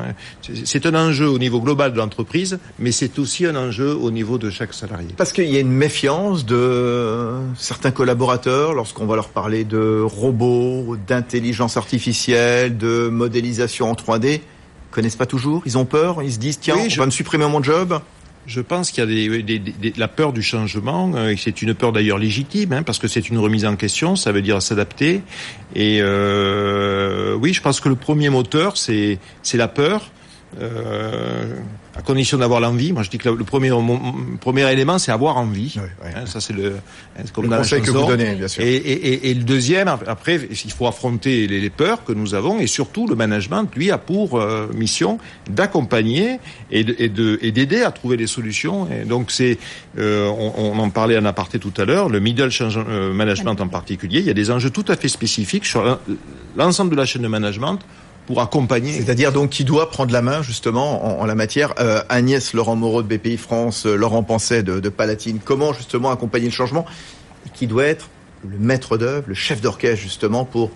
C'est 0.65 0.86
un 0.86 0.96
enjeu 0.96 1.27
au 1.27 1.39
niveau 1.39 1.62
global 1.62 1.94
de 1.94 1.98
l'entreprise, 1.98 2.60
mais 2.80 2.92
c'est 2.92 3.20
aussi 3.20 3.46
un 3.46 3.56
enjeu 3.56 3.96
au 3.96 4.12
niveau 4.12 4.38
de 4.38 4.50
chaque 4.50 4.74
salarié. 4.74 5.08
Parce 5.15 5.32
qu'il 5.32 5.50
y 5.50 5.58
a 5.58 5.60
une 5.60 5.72
méfiance 5.72 6.46
de 6.46 7.32
certains 7.58 7.92
collaborateurs 7.92 8.74
lorsqu'on 8.74 9.06
va 9.06 9.15
leur 9.15 9.30
parler 9.30 9.63
de 9.63 10.01
robots, 10.01 10.98
d'intelligence 11.08 11.77
artificielle, 11.77 12.77
de 12.77 13.08
modélisation 13.08 13.89
en 13.89 13.94
3D. 13.94 14.42
Ils 14.94 14.98
connaissent 14.98 15.16
pas 15.16 15.26
toujours, 15.26 15.64
ils 15.66 15.76
ont 15.80 15.86
peur, 15.86 16.22
ils 16.22 16.34
se 16.34 16.38
disent 16.38 16.60
tiens, 16.60 16.88
je... 16.88 16.98
on 16.98 17.00
va 17.00 17.06
me 17.08 17.12
supprimer 17.12 17.48
mon 17.48 17.64
job. 17.64 18.00
Je 18.46 18.62
pense 18.62 18.92
qu'il 18.92 19.00
y 19.00 19.32
a 19.32 19.42
des, 19.42 19.58
des, 19.58 19.94
la 19.98 20.08
peur 20.08 20.34
du 20.34 20.44
changement, 20.44 21.12
euh, 21.16 21.34
c'est 21.36 21.64
une 21.64 21.74
peur 21.74 21.94
d'ailleurs 21.94 22.20
légitime, 22.20 22.74
hein, 22.74 22.84
parce 22.84 23.00
que 23.00 23.08
c'est 23.08 23.28
une 23.28 23.40
remise 23.40 23.66
en 23.66 23.76
question, 23.76 24.16
ça 24.16 24.32
veut 24.32 24.44
dire 24.44 24.62
s'adapter. 24.62 25.24
Et 25.74 25.98
euh, 26.00 27.34
oui, 27.34 27.54
je 27.54 27.62
pense 27.62 27.80
que 27.80 27.90
le 27.90 27.96
premier 27.96 28.30
moteur, 28.30 28.78
c'est 28.78 29.18
la 29.56 29.68
peur. 29.68 30.12
Euh, 30.62 31.56
à 31.96 32.02
condition 32.02 32.38
d'avoir 32.38 32.60
l'envie. 32.60 32.92
Moi, 32.92 33.04
je 33.04 33.10
dis 33.10 33.18
que 33.18 33.30
le 33.30 33.44
premier, 33.44 33.72
premier 34.42 34.72
élément, 34.72 34.98
c'est 34.98 35.12
avoir 35.12 35.38
envie. 35.38 35.76
Hein, 36.04 36.26
ça, 36.26 36.42
c'est 36.42 36.54
le, 36.54 36.76
comme 37.34 37.50
le 37.50 37.58
conseil 37.58 37.82
que 37.82 37.92
vous 37.92 38.08
donnez, 38.08 38.36
bien 38.36 38.48
sûr. 38.48 38.64
Et, 38.64 38.76
et, 38.76 39.30
et, 39.30 39.34
le 39.34 39.44
deuxième, 39.44 39.88
après, 39.88 40.40
il 40.50 40.72
faut 40.72 40.88
affronter 40.88 41.48
les, 41.48 41.62
les, 41.62 41.70
peurs 41.70 42.04
que 42.04 42.12
nous 42.12 42.34
avons, 42.34 42.60
et 42.60 42.68
surtout, 42.68 43.08
le 43.08 43.16
management, 43.16 43.70
lui, 43.76 43.92
a 43.92 43.98
pour 43.98 44.40
euh, 44.40 44.68
mission 44.74 45.20
d'accompagner 45.50 46.40
et 46.72 46.84
de, 46.84 47.38
et 47.42 47.52
d'aider 47.52 47.84
à 47.84 47.92
trouver 47.92 48.18
des 48.18 48.28
solutions. 48.28 48.88
Et 48.92 49.06
donc, 49.06 49.30
c'est, 49.30 49.60
euh, 50.00 50.28
on, 50.30 50.74
on, 50.74 50.80
en 50.80 50.90
parlait 50.90 51.18
en 51.18 51.26
aparté 51.26 51.60
tout 51.60 51.74
à 51.78 51.86
l'heure, 51.86 52.10
le 52.10 52.20
middle 52.20 52.50
euh, 52.62 53.14
management 53.14 53.60
en 53.62 53.68
particulier. 53.68 54.20
Il 54.20 54.26
y 54.26 54.32
a 54.32 54.34
des 54.34 54.50
enjeux 54.50 54.72
tout 54.72 54.86
à 54.88 54.96
fait 54.96 55.08
spécifiques 55.08 55.66
sur 55.66 56.00
l'ensemble 56.58 56.92
de 56.92 56.96
la 56.96 57.06
chaîne 57.06 57.22
de 57.22 57.28
management 57.28 57.80
pour 58.25 58.42
accompagner. 58.42 58.94
C'est-à-dire 58.94 59.32
donc 59.32 59.50
qui 59.50 59.63
doit 59.63 59.89
prendre 59.89 60.12
la 60.13 60.22
main 60.22 60.42
justement 60.42 61.20
en, 61.20 61.25
la 61.25 61.36
matière. 61.36 61.74
Euh, 61.79 62.01
Agnès 62.09 62.53
Laurent 62.53 62.75
Moreau 62.75 63.03
de 63.03 63.18
BPI 63.18 63.38
France, 63.38 63.86
euh, 63.86 63.96
Laurent 63.96 64.24
Penset 64.24 64.64
de, 64.64 64.79
de, 64.79 64.90
Palatine. 64.90 65.40
Comment 65.44 65.74
justement 65.74 66.12
accompagner 66.12 66.46
le 66.46 66.51
changement 66.51 66.86
Qui 67.53 67.68
doit 67.68 67.86
être 67.86 68.09
le 68.48 68.57
maître 68.57 68.98
d'œuvre, 68.98 69.25
le 69.27 69.33
chef 69.33 69.62
d'orchestre 69.62 70.01
justement 70.01 70.46
pour 70.46 70.72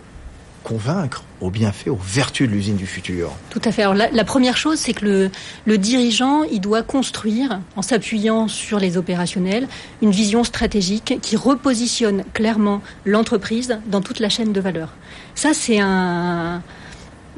convaincre 0.64 1.24
au 1.40 1.50
bienfait, 1.50 1.90
aux 1.90 2.00
vertus 2.02 2.48
de 2.50 2.54
l'usine 2.54 2.76
du 2.76 2.88
futur? 2.88 3.32
Tout 3.50 3.62
à 3.64 3.72
fait. 3.72 3.84
Alors 3.84 3.94
la, 3.94 4.10
la 4.12 4.24
première 4.26 4.58
chose, 4.58 4.80
c'est 4.80 4.94
que 4.94 5.06
le, 5.06 5.32
le, 5.66 5.78
dirigeant, 5.78 6.44
il 6.44 6.60
doit 6.60 6.84
construire, 6.84 7.62
en 7.78 7.82
s'appuyant 7.82 8.50
sur 8.50 8.80
les 8.80 8.98
opérationnels, 8.98 9.70
une 10.02 10.12
vision 10.12 10.44
stratégique 10.44 11.20
qui 11.22 11.38
repositionne 11.38 12.24
clairement 12.34 12.82
l'entreprise 13.06 13.80
dans 13.86 14.02
toute 14.02 14.20
la 14.20 14.28
chaîne 14.28 14.52
de 14.52 14.60
valeur. 14.60 14.90
Ça, 15.36 15.54
c'est 15.54 15.80
un, 15.80 16.62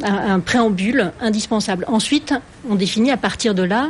un, 0.03 0.39
préambule 0.39 1.11
indispensable. 1.21 1.85
Ensuite, 1.87 2.33
on 2.69 2.75
définit 2.75 3.11
à 3.11 3.17
partir 3.17 3.55
de 3.55 3.63
là 3.63 3.89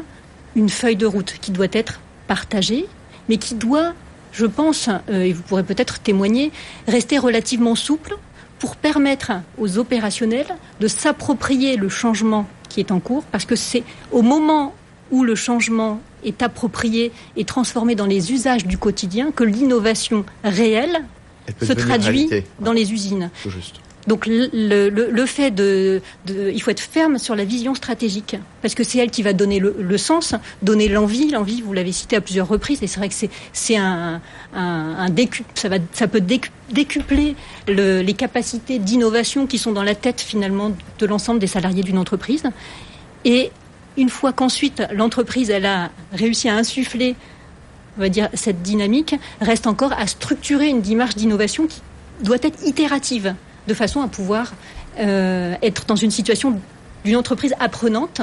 une 0.56 0.70
feuille 0.70 0.96
de 0.96 1.06
route 1.06 1.36
qui 1.42 1.52
doit 1.52 1.68
être 1.72 2.00
partagée, 2.28 2.86
mais 3.28 3.38
qui 3.38 3.56
doit, 3.56 3.94
je 4.32 4.46
pense, 4.46 4.90
euh, 5.10 5.24
et 5.24 5.34
vous 5.34 5.42
pourrez 5.44 5.64
peut-être 5.64 6.00
témoigner, 6.00 6.52
rester 6.88 7.18
relativement 7.18 7.76
souple 7.76 8.18
pour 8.60 8.76
permettre 8.76 9.32
aux 9.58 9.78
opérationnels 9.78 10.48
de 10.80 10.88
s'approprier 10.88 11.78
le 11.78 11.90
changement 11.90 12.48
qui 12.68 12.80
est 12.80 12.92
en 12.92 13.00
cours, 13.00 13.24
parce 13.32 13.46
que 13.46 13.56
c'est 13.56 13.84
au 14.12 14.22
moment 14.22 14.76
où 15.12 15.24
le 15.24 15.36
changement 15.36 16.02
est 16.24 16.44
approprié 16.44 17.12
et 17.36 17.46
transformé 17.46 17.96
dans 17.96 18.06
les 18.06 18.32
usages 18.32 18.66
du 18.66 18.78
quotidien 18.78 19.32
que 19.32 19.44
l'innovation 19.44 20.26
réelle 20.44 21.00
se 21.62 21.74
traduit 21.74 22.30
dans 22.60 22.74
les 22.74 22.94
usines. 22.94 23.32
Donc 24.10 24.26
le, 24.26 25.26
fait 25.28 25.52
de, 25.52 26.02
il 26.28 26.60
faut 26.64 26.72
être 26.72 26.80
ferme 26.80 27.20
sur 27.20 27.36
la 27.36 27.46
vision 27.46 27.76
stratégique 27.76 28.38
parce 28.64 28.74
que 28.74 28.84
c'est 28.84 28.98
elle 28.98 29.12
qui 29.12 29.22
va 29.22 29.34
donner 29.34 29.60
le, 29.60 29.98
sens, 30.00 30.34
donner 30.64 30.90
l'envie. 30.90 31.30
L'envie, 31.30 31.62
vous 31.62 31.74
l'avez 31.74 31.92
cité 31.92 32.16
à 32.16 32.22
plusieurs 32.22 32.48
reprises, 32.48 32.82
et 32.82 32.88
c'est 32.88 32.98
vrai 32.98 33.10
que 33.10 33.14
c'est 33.54 33.78
un, 33.78 34.20
un, 34.56 35.08
ça 35.54 35.70
va 35.70 35.76
ça 35.94 36.08
peut 36.08 36.24
décupler 36.72 37.36
le, 37.68 38.02
les 38.02 38.14
capacités 38.16 38.80
d'innovation 38.80 39.46
qui 39.46 39.60
sont 39.60 39.74
dans 39.74 39.84
la 39.84 39.94
tête 39.94 40.22
finalement 40.22 40.72
de 40.98 41.06
l'ensemble 41.06 41.40
des 41.40 41.46
salariés 41.46 41.84
d'une 41.84 42.00
entreprise. 42.00 42.42
Et 43.26 43.52
une 43.96 44.10
fois 44.10 44.34
qu'ensuite 44.34 44.82
l'entreprise 44.92 45.52
elle 45.52 45.68
a 45.68 45.92
réussi 46.14 46.50
à 46.50 46.56
insuffler 46.56 47.16
on 47.98 48.02
va 48.02 48.10
dire 48.10 48.30
cette 48.34 48.64
dynamique, 48.64 49.14
reste 49.40 49.68
encore 49.68 49.94
à 49.94 50.08
structurer 50.08 50.68
une 50.68 50.82
démarche 50.82 51.16
d'innovation 51.16 51.68
qui 51.68 51.82
doit 52.24 52.38
être 52.42 52.66
itérative 52.66 53.36
de 53.70 53.74
façon 53.74 54.02
à 54.02 54.10
pouvoir 54.10 54.52
euh, 55.00 55.56
être 55.62 55.86
dans 55.86 55.96
une 55.96 56.12
situation 56.12 56.60
d'une 57.06 57.16
entreprise 57.16 57.54
apprenante. 57.60 58.22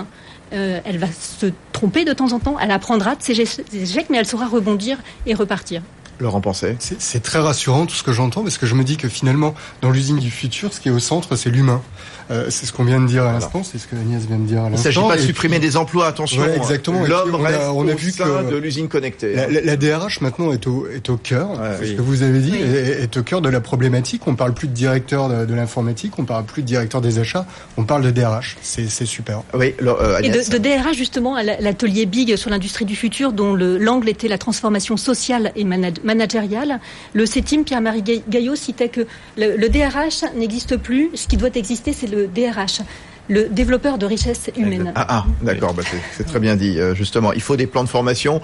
Euh, 0.53 0.81
elle 0.85 0.99
va 0.99 1.09
se 1.11 1.47
tromper 1.73 2.05
de 2.05 2.13
temps 2.13 2.33
en 2.33 2.39
temps, 2.39 2.57
elle 2.61 2.71
apprendra 2.71 3.17
de 3.17 3.23
ses 3.23 3.41
échecs, 3.41 4.07
mais 4.11 4.19
elle 4.19 4.27
saura 4.27 4.47
rebondir 4.47 4.99
et 5.25 5.35
repartir. 5.35 5.83
Laurent 6.21 6.41
Pensée 6.41 6.77
C'est 6.79 7.23
très 7.23 7.39
rassurant 7.39 7.87
tout 7.87 7.95
ce 7.95 8.03
que 8.03 8.13
j'entends 8.13 8.43
parce 8.43 8.59
que 8.59 8.67
je 8.67 8.75
me 8.75 8.85
dis 8.85 8.97
que 8.97 9.09
finalement, 9.09 9.55
dans 9.83 9.91
l'usine 9.91 10.19
du 10.19 10.31
futur, 10.31 10.73
ce 10.73 10.81
qui 10.81 10.89
est 10.89 10.93
au 10.93 10.99
centre, 10.99 11.37
c'est 11.37 11.51
l'humain. 11.51 11.83
Euh, 12.31 12.47
c'est 12.51 12.67
ce 12.67 12.73
qu'on 12.73 12.85
vient 12.85 13.01
de 13.01 13.07
dire 13.07 13.25
à 13.25 13.33
l'instant, 13.33 13.63
c'est 13.63 13.79
ce 13.79 13.87
que 13.87 13.95
Agnès 13.95 14.25
vient 14.27 14.39
de 14.39 14.47
dire 14.47 14.65
à 14.65 14.71
l'instant. 14.71 14.83
Il 14.85 14.89
ne 14.89 14.95
s'agit 14.95 15.09
pas 15.09 15.17
de 15.17 15.23
supprimer 15.23 15.59
des 15.61 15.77
emplois, 15.77 16.09
attention. 16.09 16.43
Ouais, 16.43 16.57
exactement. 16.57 17.05
L'homme 17.05 17.37
reste 17.37 17.61
on 17.73 17.87
a, 17.87 17.95
vu 17.95 18.13
que 18.13 18.51
de 18.51 18.57
l'usine 18.57 18.89
connectée. 18.89 19.35
La, 19.35 19.49
la, 19.49 19.77
DRH 19.77 20.21
maintenant 20.21 20.53
est 20.53 20.67
au, 20.67 20.89
est 20.89 21.09
au 21.09 21.17
cœur, 21.17 21.51
ce 21.81 21.93
que 21.93 22.03
vous 22.03 22.23
avez 22.23 22.41
dit, 22.41 22.57
est, 22.57 23.17
au 23.17 23.23
cœur 23.23 23.41
de 23.41 23.49
la 23.49 23.61
problématique. 23.61 24.27
On 24.27 24.35
parle 24.35 24.55
plus 24.55 24.69
de 24.69 24.73
directeur 24.73 25.29
de, 25.29 25.45
de 25.45 25.55
l'informatique, 25.55 26.19
on 26.19 26.25
parle 26.25 26.45
plus 26.45 26.63
de 26.63 26.67
directeur 26.67 27.01
des 27.01 27.19
achats, 27.19 27.47
on 27.77 27.85
parle 27.85 28.03
de 28.03 28.11
DRH. 28.11 28.57
C'est 28.63 28.89
super. 29.07 29.43
Oui, 29.55 29.75
euh, 29.83 30.19
Et 30.23 30.31
de, 30.31 30.51
de, 30.51 30.59
DRH 30.59 30.97
justement 30.97 31.37
à 31.37 31.43
l'atelier 31.43 32.07
Big 32.07 32.35
sur 32.37 32.51
l'industrie 32.51 32.85
du 32.85 32.97
futur, 32.97 33.33
dont 33.33 33.55
l'angle 33.55 34.09
était 34.09 34.29
la 34.29 34.39
transformation 34.39 34.97
sociale 34.97 35.53
et 35.55 35.65
managériale. 36.07 36.81
Le 37.13 37.27
CETIM, 37.27 37.65
Pierre-Marie 37.65 38.03
Gaillot, 38.03 38.57
citait 38.57 38.89
que 38.89 39.07
le, 39.37 39.57
le 39.57 39.69
DRH 39.69 40.25
n'existe 40.35 40.79
plus. 40.79 41.11
Ce 41.15 41.27
qui 41.27 41.37
doit 41.37 41.55
exister, 41.55 41.93
c'est 41.93 42.07
le 42.07 42.27
DRH 42.27 42.81
le 43.29 43.49
développeur 43.49 43.99
de 43.99 44.07
richesse 44.07 44.51
humaine. 44.57 44.93
Ah, 44.95 45.07
ah 45.09 45.27
d'accord, 45.43 45.75
bah 45.75 45.83
c'est 46.13 46.25
très 46.25 46.39
bien 46.39 46.57
dit. 46.57 46.79
Euh, 46.79 46.95
justement, 46.95 47.33
il 47.33 47.41
faut 47.41 47.57
des 47.57 47.67
plans 47.67 47.85
de 47.85 47.89
formation. 47.89 48.41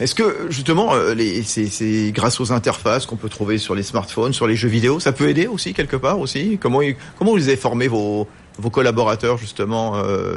Est-ce 0.00 0.14
que 0.14 0.46
justement, 0.50 0.90
euh, 0.92 1.14
c'est 1.44 2.12
grâce 2.12 2.40
aux 2.40 2.52
interfaces 2.52 3.06
qu'on 3.06 3.16
peut 3.16 3.28
trouver 3.28 3.58
sur 3.58 3.74
les 3.74 3.82
smartphones, 3.82 4.32
sur 4.32 4.46
les 4.46 4.56
jeux 4.56 4.68
vidéo, 4.68 5.00
ça 5.00 5.12
peut 5.12 5.28
aider 5.28 5.46
aussi 5.46 5.72
quelque 5.72 5.96
part 5.96 6.20
aussi? 6.20 6.58
Comment 6.60 6.80
comment 7.18 7.30
vous 7.30 7.38
les 7.38 7.48
avez 7.48 7.56
formés 7.56 7.88
vos 7.88 8.28
vos 8.58 8.70
collaborateurs 8.70 9.38
justement, 9.38 9.94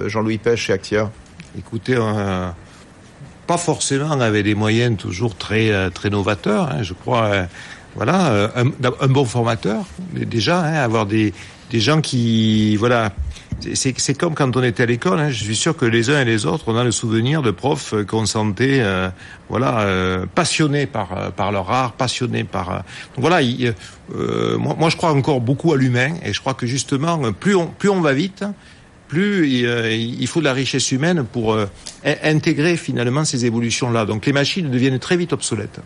Jean-Louis 0.07 0.37
Pêche 0.37 0.69
et 0.69 0.73
Actia? 0.73 1.11
Écoutez, 1.57 1.97
pas 3.51 3.57
forcément 3.57 4.11
avec 4.11 4.45
des 4.45 4.55
moyens 4.55 4.95
toujours 4.97 5.35
très 5.35 5.89
très 5.91 6.09
novateurs. 6.09 6.69
Hein, 6.71 6.83
je 6.83 6.93
crois 6.93 7.47
voilà, 7.95 8.49
un, 8.55 8.67
un, 9.01 9.07
bon 9.07 9.25
formateur 9.25 9.83
déjà, 10.13 10.61
hein, 10.61 10.75
avoir 10.75 11.05
des, 11.05 11.33
des 11.71 11.81
gens 11.81 11.99
qui, 11.99 12.77
voilà, 12.77 13.11
c'est 13.73 14.17
comme 14.17 14.33
quand 14.35 14.55
on 14.57 14.63
était 14.63 14.83
à 14.83 14.85
l'école. 14.85 15.19
Hein, 15.19 15.29
je 15.29 15.43
suis 15.43 15.55
sûr 15.55 15.75
que 15.75 15.85
les 15.85 16.09
uns 16.09 16.21
et 16.21 16.25
les 16.25 16.45
autres, 16.45 16.65
on 16.67 16.77
a 16.77 16.83
le 16.83 16.91
souvenir 16.91 17.41
de 17.41 17.51
profs 17.51 17.93
qu'on 18.05 18.25
sentait, 18.25 18.79
euh, 18.81 19.09
voilà, 19.49 19.81
euh, 19.81 20.25
passionnés 20.33 20.85
par 20.85 21.17
euh, 21.17 21.29
par 21.29 21.51
leur 21.51 21.69
art, 21.71 21.93
passionnés 21.93 22.43
par. 22.43 22.83
donc 23.15 23.19
voilà, 23.19 23.39
moi, 24.57 24.75
moi, 24.77 24.89
je 24.89 24.97
crois 24.97 25.13
encore 25.13 25.41
beaucoup 25.41 25.73
à 25.73 25.77
l'humain 25.77 26.13
et 26.23 26.33
je 26.33 26.39
crois 26.39 26.53
que 26.53 26.65
justement, 26.65 27.31
plus 27.33 27.55
on 27.55 27.67
plus 27.67 27.89
on 27.89 28.01
va 28.01 28.13
vite, 28.13 28.43
plus 29.11 29.65
euh, 29.65 29.93
il 29.93 30.25
faut 30.25 30.39
de 30.39 30.45
la 30.45 30.53
richesse 30.53 30.89
humaine 30.93 31.25
pour 31.29 31.51
euh, 31.51 31.65
intégrer 32.23 32.77
finalement 32.77 33.25
ces 33.25 33.45
évolutions-là. 33.45 34.05
Donc 34.05 34.25
les 34.25 34.31
machines 34.31 34.71
deviennent 34.71 34.99
très 34.99 35.17
vite 35.17 35.33
obsolètes. 35.33 35.81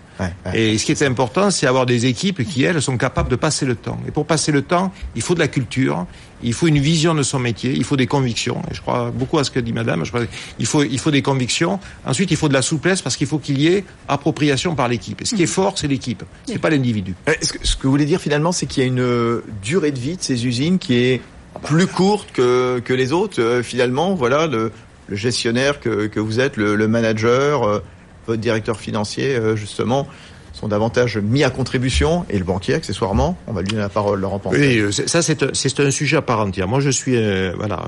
Et 0.53 0.77
ce 0.77 0.85
qui 0.85 0.91
est 0.91 1.01
important, 1.01 1.49
c'est 1.49 1.65
avoir 1.65 1.87
des 1.87 2.05
équipes 2.05 2.43
qui, 2.47 2.63
elles, 2.63 2.79
sont 2.83 2.97
capables 2.97 3.29
de 3.29 3.35
passer 3.35 3.65
le 3.65 3.73
temps. 3.73 3.97
Et 4.07 4.11
pour 4.11 4.27
passer 4.27 4.51
le 4.51 4.61
temps, 4.61 4.93
il 5.15 5.23
faut 5.23 5.33
de 5.33 5.39
la 5.39 5.47
culture, 5.47 6.05
il 6.43 6.53
faut 6.53 6.67
une 6.67 6.77
vision 6.77 7.15
de 7.15 7.23
son 7.23 7.39
métier, 7.39 7.73
il 7.75 7.83
faut 7.83 7.97
des 7.97 8.05
convictions. 8.05 8.61
Et 8.69 8.75
je 8.75 8.81
crois 8.81 9.09
beaucoup 9.09 9.39
à 9.39 9.43
ce 9.43 9.49
que 9.49 9.59
dit 9.59 9.73
Madame. 9.73 10.05
Je 10.05 10.11
crois 10.11 10.25
il 10.59 10.67
faut 10.67 10.83
il 10.83 10.99
faut 10.99 11.11
des 11.11 11.23
convictions. 11.23 11.79
Ensuite, 12.05 12.29
il 12.29 12.37
faut 12.37 12.47
de 12.47 12.53
la 12.53 12.61
souplesse 12.61 13.01
parce 13.01 13.17
qu'il 13.17 13.25
faut 13.25 13.39
qu'il 13.39 13.59
y 13.59 13.69
ait 13.69 13.85
appropriation 14.07 14.75
par 14.75 14.87
l'équipe. 14.87 15.23
Et 15.23 15.25
ce 15.25 15.33
qui 15.33 15.41
est 15.41 15.47
fort, 15.47 15.79
c'est 15.79 15.87
l'équipe, 15.87 16.23
c'est 16.45 16.59
pas 16.59 16.69
l'individu. 16.69 17.15
Que, 17.25 17.31
ce 17.41 17.75
que 17.75 17.87
vous 17.87 17.89
voulez 17.89 18.05
dire 18.05 18.21
finalement, 18.21 18.51
c'est 18.51 18.67
qu'il 18.67 18.83
y 18.83 18.85
a 18.85 18.87
une 18.87 19.41
durée 19.63 19.91
de 19.91 19.99
vie 19.99 20.15
de 20.15 20.21
ces 20.21 20.45
usines 20.45 20.77
qui 20.77 20.93
est 20.93 21.21
plus 21.63 21.87
courte 21.87 22.31
que, 22.31 22.79
que 22.79 22.93
les 22.93 23.11
autres. 23.11 23.41
Euh, 23.41 23.63
finalement, 23.63 24.15
voilà, 24.15 24.47
le, 24.47 24.71
le 25.07 25.15
gestionnaire 25.15 25.79
que, 25.79 26.07
que, 26.07 26.19
vous 26.19 26.39
êtes, 26.39 26.57
le, 26.57 26.75
le 26.75 26.87
manager, 26.87 27.63
euh, 27.63 27.79
votre 28.27 28.41
directeur 28.41 28.79
financier, 28.79 29.35
euh, 29.35 29.55
justement, 29.55 30.07
sont 30.53 30.67
davantage 30.67 31.17
mis 31.17 31.43
à 31.43 31.49
contribution 31.49 32.25
et 32.29 32.37
le 32.37 32.45
banquier 32.45 32.75
accessoirement. 32.75 33.37
On 33.47 33.53
va 33.53 33.61
lui 33.61 33.67
donner 33.67 33.81
la 33.81 33.89
parole, 33.89 34.21
Laurent 34.21 34.39
Pantin. 34.39 34.57
Oui, 34.57 34.81
ça 34.91 35.21
c'est 35.21 35.53
c'est 35.53 35.79
un 35.81 35.91
sujet 35.91 36.15
à 36.15 36.21
part 36.21 36.39
entière. 36.39 36.67
Moi, 36.67 36.79
je 36.79 36.89
suis 36.89 37.17
voilà 37.57 37.83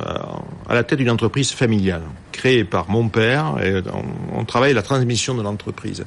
à 0.68 0.76
la 0.76 0.84
tête 0.84 1.00
d'une 1.00 1.10
entreprise 1.10 1.52
familiale 1.52 2.02
créée 2.34 2.66
par 2.66 2.90
mon 2.90 3.08
père. 3.08 3.56
Et 3.64 3.82
on, 3.94 4.40
on 4.40 4.44
travaille 4.44 4.74
la 4.74 4.82
transmission 4.82 5.34
de 5.34 5.44
l'entreprise. 5.44 6.04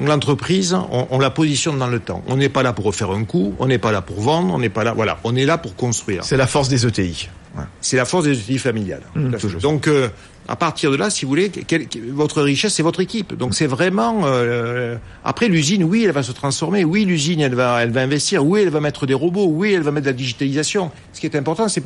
Donc 0.00 0.08
l'entreprise, 0.08 0.74
on, 0.74 1.06
on, 1.10 1.18
la 1.18 1.30
positionne 1.30 1.78
dans 1.78 1.86
le 1.86 2.00
temps. 2.00 2.22
On 2.26 2.36
n'est 2.36 2.48
pas 2.48 2.62
là 2.62 2.72
pour 2.72 2.86
refaire 2.86 3.10
un 3.10 3.24
coup, 3.24 3.54
on 3.58 3.66
n'est 3.66 3.78
pas 3.78 3.92
là 3.92 4.00
pour 4.00 4.20
vendre, 4.20 4.54
on 4.54 4.58
n'est 4.58 4.70
pas 4.70 4.82
là. 4.82 4.94
Voilà, 4.94 5.18
on 5.24 5.36
est 5.36 5.44
là 5.44 5.58
pour 5.58 5.76
construire. 5.76 6.24
C'est 6.24 6.38
la 6.38 6.46
force 6.46 6.68
des 6.68 6.86
ETI. 6.86 7.28
Ouais. 7.56 7.64
C'est 7.82 7.96
la 7.98 8.06
force 8.06 8.24
des 8.24 8.38
ETI 8.38 8.58
familiales. 8.58 9.02
Mmh, 9.14 9.34
Donc 9.60 9.88
euh, 9.88 10.08
à 10.48 10.56
partir 10.56 10.90
de 10.90 10.96
là, 10.96 11.10
si 11.10 11.26
vous 11.26 11.28
voulez, 11.28 11.50
quelle, 11.50 11.86
votre 12.08 12.40
richesse, 12.40 12.74
c'est 12.74 12.82
votre 12.82 13.00
équipe. 13.00 13.36
Donc 13.36 13.54
c'est 13.54 13.66
vraiment. 13.66 14.22
Euh, 14.24 14.96
après 15.22 15.48
l'usine, 15.48 15.84
oui, 15.84 16.04
elle 16.04 16.12
va 16.12 16.22
se 16.22 16.32
transformer. 16.32 16.82
Oui, 16.82 17.04
l'usine, 17.04 17.40
elle 17.40 17.54
va, 17.54 17.82
elle 17.82 17.90
va 17.90 18.00
investir. 18.00 18.44
Oui, 18.44 18.62
elle 18.62 18.70
va 18.70 18.80
mettre 18.80 19.04
des 19.04 19.14
robots. 19.14 19.48
Oui, 19.48 19.74
elle 19.74 19.82
va 19.82 19.90
mettre 19.90 20.06
de 20.06 20.10
la 20.10 20.16
digitalisation. 20.16 20.90
Ce 21.12 21.20
qui 21.20 21.26
est 21.26 21.36
important, 21.36 21.68
c'est 21.68 21.84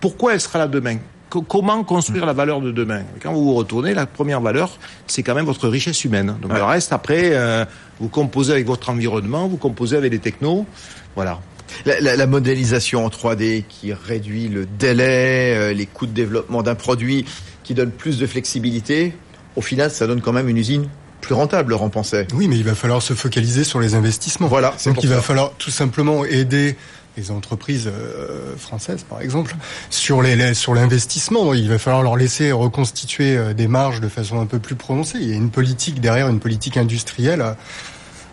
pourquoi 0.00 0.34
elle 0.34 0.40
sera 0.40 0.60
là 0.60 0.68
demain? 0.68 0.98
Comment 1.28 1.82
construire 1.84 2.26
la 2.26 2.32
valeur 2.32 2.60
de 2.60 2.70
demain? 2.70 3.02
Quand 3.22 3.32
vous 3.32 3.44
vous 3.44 3.54
retournez, 3.54 3.94
la 3.94 4.06
première 4.06 4.40
valeur, 4.40 4.78
c'est 5.06 5.22
quand 5.22 5.34
même 5.34 5.46
votre 5.46 5.68
richesse 5.68 6.04
humaine. 6.04 6.36
Donc 6.40 6.52
le 6.52 6.62
reste, 6.62 6.92
après, 6.92 7.30
euh, 7.32 7.64
vous 8.00 8.08
composez 8.08 8.52
avec 8.52 8.66
votre 8.66 8.90
environnement, 8.90 9.48
vous 9.48 9.56
composez 9.56 9.96
avec 9.96 10.12
les 10.12 10.18
technos, 10.18 10.66
voilà. 11.14 11.40
La, 11.84 12.00
la, 12.00 12.16
la, 12.16 12.26
modélisation 12.26 13.04
en 13.04 13.08
3D 13.08 13.64
qui 13.68 13.92
réduit 13.92 14.48
le 14.48 14.66
délai, 14.66 15.56
euh, 15.56 15.72
les 15.72 15.86
coûts 15.86 16.06
de 16.06 16.12
développement 16.12 16.62
d'un 16.62 16.76
produit, 16.76 17.26
qui 17.64 17.74
donne 17.74 17.90
plus 17.90 18.18
de 18.18 18.26
flexibilité, 18.26 19.14
au 19.56 19.60
final, 19.62 19.90
ça 19.90 20.06
donne 20.06 20.20
quand 20.20 20.32
même 20.32 20.48
une 20.48 20.58
usine 20.58 20.88
plus 21.26 21.34
rentable, 21.34 21.70
Laurent 21.70 21.90
Pensait. 21.90 22.28
Oui, 22.34 22.46
mais 22.46 22.56
il 22.56 22.64
va 22.64 22.74
falloir 22.74 23.02
se 23.02 23.14
focaliser 23.14 23.64
sur 23.64 23.80
les 23.80 23.94
investissements. 23.94 24.46
Voilà. 24.46 24.74
Donc 24.84 25.02
il 25.02 25.08
va 25.08 25.20
falloir 25.20 25.52
tout 25.58 25.72
simplement 25.72 26.24
aider 26.24 26.76
les 27.16 27.30
entreprises 27.30 27.88
euh, 27.88 28.56
françaises, 28.56 29.04
par 29.08 29.20
exemple, 29.20 29.56
sur 29.90 30.22
l'investissement. 30.22 31.54
Il 31.54 31.68
va 31.68 31.78
falloir 31.78 32.02
leur 32.02 32.16
laisser 32.16 32.52
reconstituer 32.52 33.36
euh, 33.36 33.54
des 33.54 33.68
marges 33.68 34.00
de 34.00 34.08
façon 34.08 34.40
un 34.40 34.46
peu 34.46 34.58
plus 34.58 34.74
prononcée. 34.74 35.18
Il 35.20 35.30
y 35.30 35.32
a 35.32 35.36
une 35.36 35.50
politique 35.50 36.00
derrière, 36.00 36.28
une 36.28 36.40
politique 36.40 36.76
industrielle. 36.76 37.40
Euh, 37.40 37.52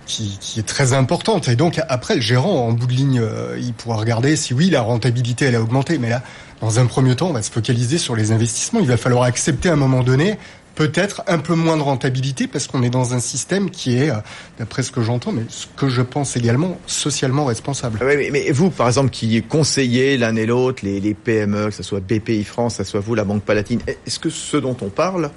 qui, 0.05 0.37
est 0.57 0.67
très 0.67 0.91
importante. 0.91 1.47
Et 1.47 1.55
donc 1.55 1.79
après, 1.87 2.15
le 2.15 2.21
gérant, 2.21 2.67
en 2.67 2.73
bout 2.73 2.87
de 2.87 2.91
ligne, 2.91 3.23
il 3.57 3.73
pourra 3.73 3.95
regarder 3.95 4.35
si 4.35 4.53
oui, 4.53 4.69
la 4.69 4.81
rentabilité, 4.81 5.45
elle 5.45 5.55
a 5.55 5.61
augmenté. 5.61 5.97
Mais 5.97 6.09
là, 6.09 6.21
dans 6.59 6.77
un 6.77 6.85
premier 6.87 7.15
temps, 7.15 7.29
on 7.29 7.33
va 7.33 7.41
se 7.41 7.49
focaliser 7.49 7.97
sur 7.97 8.13
les 8.13 8.33
investissements. 8.33 8.81
Il 8.81 8.87
va 8.87 8.97
falloir 8.97 9.23
accepter 9.23 9.69
à 9.69 9.73
un 9.73 9.77
moment 9.77 10.03
donné 10.03 10.37
peut-être 10.75 11.23
un 11.27 11.37
peu 11.37 11.55
moins 11.55 11.77
de 11.77 11.81
rentabilité 11.81 12.47
parce 12.47 12.67
qu'on 12.67 12.83
est 12.83 12.89
dans 12.89 13.13
un 13.13 13.19
système 13.19 13.69
qui 13.69 13.97
est, 13.97 14.09
euh, 14.09 14.17
d'après 14.59 14.83
ce 14.83 14.91
que 14.91 15.01
j'entends, 15.01 15.31
mais 15.31 15.43
ce 15.49 15.67
que 15.75 15.89
je 15.89 16.01
pense 16.01 16.35
également 16.35 16.77
socialement 16.87 17.45
responsable. 17.45 17.99
Oui, 18.03 18.29
mais 18.31 18.51
vous, 18.51 18.69
par 18.69 18.87
exemple, 18.87 19.09
qui 19.11 19.41
conseillez 19.43 20.17
l'un 20.17 20.35
et 20.35 20.45
l'autre, 20.45 20.83
les, 20.83 20.99
les, 20.99 21.13
PME, 21.13 21.65
que 21.67 21.75
ce 21.75 21.83
soit 21.83 21.99
BPI 21.99 22.43
France, 22.43 22.77
que 22.77 22.83
ce 22.83 22.91
soit 22.91 22.99
vous, 22.99 23.15
la 23.15 23.23
Banque 23.23 23.43
Palatine, 23.43 23.79
est-ce 23.87 24.19
que 24.19 24.29
ce 24.29 24.57
dont 24.57 24.75
on 24.81 24.89
parle, 24.89 25.29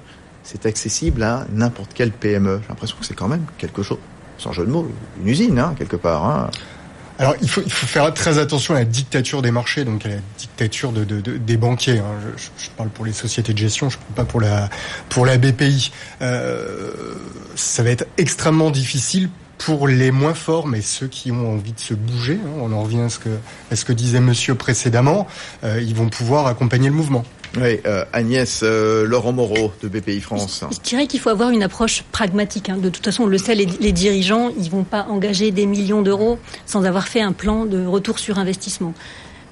c'est 0.43 0.65
accessible 0.65 1.23
à 1.23 1.45
n'importe 1.51 1.93
quelle 1.93 2.11
PME 2.11 2.59
J'ai 2.61 2.69
l'impression 2.69 2.97
que 2.99 3.05
c'est 3.05 3.15
quand 3.15 3.27
même 3.27 3.45
quelque 3.57 3.83
chose, 3.83 3.99
sans 4.37 4.51
jeu 4.51 4.65
de 4.65 4.71
mots, 4.71 4.87
une 5.21 5.27
usine, 5.27 5.59
hein, 5.59 5.75
quelque 5.77 5.97
part. 5.97 6.25
Hein. 6.25 6.49
Alors 7.19 7.35
il 7.41 7.49
faut, 7.49 7.61
il 7.65 7.71
faut 7.71 7.87
faire 7.87 8.13
très 8.13 8.37
attention 8.37 8.75
à 8.75 8.79
la 8.79 8.85
dictature 8.85 9.41
des 9.41 9.51
marchés, 9.51 9.83
donc 9.85 10.05
à 10.05 10.09
la 10.09 10.15
dictature 10.37 10.91
de, 10.91 11.03
de, 11.03 11.19
de 11.19 11.37
des 11.37 11.57
banquiers. 11.57 11.99
Hein. 11.99 12.15
Je, 12.37 12.65
je, 12.65 12.69
parle 12.71 12.89
pour 12.89 13.05
les 13.05 13.13
sociétés 13.13 13.53
de 13.53 13.57
gestion, 13.57 13.89
je 13.89 13.97
ne 13.97 14.01
parle 14.01 14.27
pas 14.27 14.31
pour 14.31 14.41
la 14.41 14.69
pour 15.09 15.25
la 15.25 15.37
BPI. 15.37 15.91
Euh, 16.21 17.15
ça 17.55 17.81
va 17.81 17.89
être 17.89 18.05
extrêmement 18.17 18.69
difficile 18.69 19.29
pour 19.57 19.87
les 19.87 20.11
moins 20.11 20.35
forts, 20.35 20.67
mais 20.67 20.81
ceux 20.81 21.07
qui 21.07 21.31
ont 21.31 21.53
envie 21.53 21.73
de 21.73 21.79
se 21.79 21.95
bouger. 21.95 22.39
Hein, 22.43 22.49
on 22.61 22.71
en 22.71 22.83
revient 22.83 23.01
à 23.01 23.09
ce 23.09 23.17
que 23.17 23.29
à 23.71 23.75
ce 23.75 23.85
que 23.85 23.93
disait 23.93 24.19
Monsieur 24.19 24.53
précédemment. 24.53 25.27
Euh, 25.63 25.81
ils 25.81 25.95
vont 25.95 26.09
pouvoir 26.09 26.45
accompagner 26.45 26.89
le 26.89 26.95
mouvement. 26.95 27.25
Oui, 27.55 27.79
euh, 27.85 28.03
Agnès 28.13 28.61
euh, 28.63 29.05
Laurent 29.05 29.31
Moreau 29.31 29.71
de 29.81 29.87
BPI 29.87 30.21
France. 30.21 30.63
Je, 30.71 30.79
dirais 30.89 31.07
qu'il 31.07 31.19
faut 31.19 31.29
avoir 31.29 31.49
une 31.49 31.63
approche 31.63 32.03
pragmatique. 32.11 32.69
Hein. 32.69 32.77
De 32.77 32.89
toute 32.89 33.05
façon, 33.05 33.23
on 33.23 33.27
le 33.27 33.37
sait, 33.37 33.55
les, 33.55 33.65
les 33.65 33.91
dirigeants, 33.91 34.51
ils 34.59 34.69
vont 34.69 34.83
pas 34.83 35.07
engager 35.09 35.51
des 35.51 35.65
millions 35.65 36.01
d'euros 36.01 36.39
sans 36.65 36.85
avoir 36.85 37.07
fait 37.07 37.21
un 37.21 37.31
plan 37.31 37.65
de 37.65 37.85
retour 37.85 38.19
sur 38.19 38.37
investissement. 38.37 38.93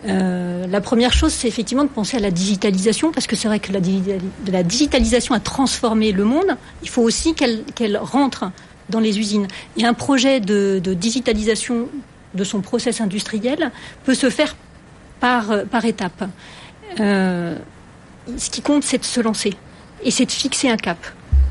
Euh, 0.08 0.67
la 0.67 0.81
première 0.81 1.13
chose, 1.13 1.34
c'est 1.34 1.47
effectivement 1.47 1.84
de 1.84 1.89
penser 1.89 2.17
à 2.17 2.19
la 2.19 2.31
digitalisation, 2.31 3.12
parce 3.12 3.27
que 3.27 3.36
c'est 3.36 3.47
vrai 3.47 3.60
que 3.60 3.71
la, 3.71 4.63
digitalisation 4.63 5.34
a 5.34 5.39
transformé 5.39 6.12
le 6.12 6.25
monde. 6.25 6.58
Il 6.84 6.89
faut 6.89 7.01
aussi 7.01 7.34
qu'elle 7.34 7.63
qu 7.75 7.86
rentre 7.97 8.51
dans 8.89 8.99
les 8.99 9.17
usines. 9.17 9.47
Et 9.77 9.86
un 9.86 9.93
projet 9.93 10.39
de, 10.39 10.79
digitalisation 10.79 11.89
de 12.34 12.43
son 12.43 12.62
process 12.62 13.01
industriel 13.01 13.71
peut 14.03 14.13
se 14.13 14.29
faire 14.29 14.55
par, 15.19 15.65
par 15.71 15.86
étapes. 15.86 16.25
Ce 18.38 18.49
qui 18.49 18.61
compte, 18.61 18.83
c'est 18.83 18.97
de 18.97 19.05
se 19.05 19.21
lancer 19.21 19.53
et 20.03 20.11
c'est 20.11 20.25
de 20.25 20.31
fixer 20.31 20.69
un 20.69 20.77
cap. 20.77 20.97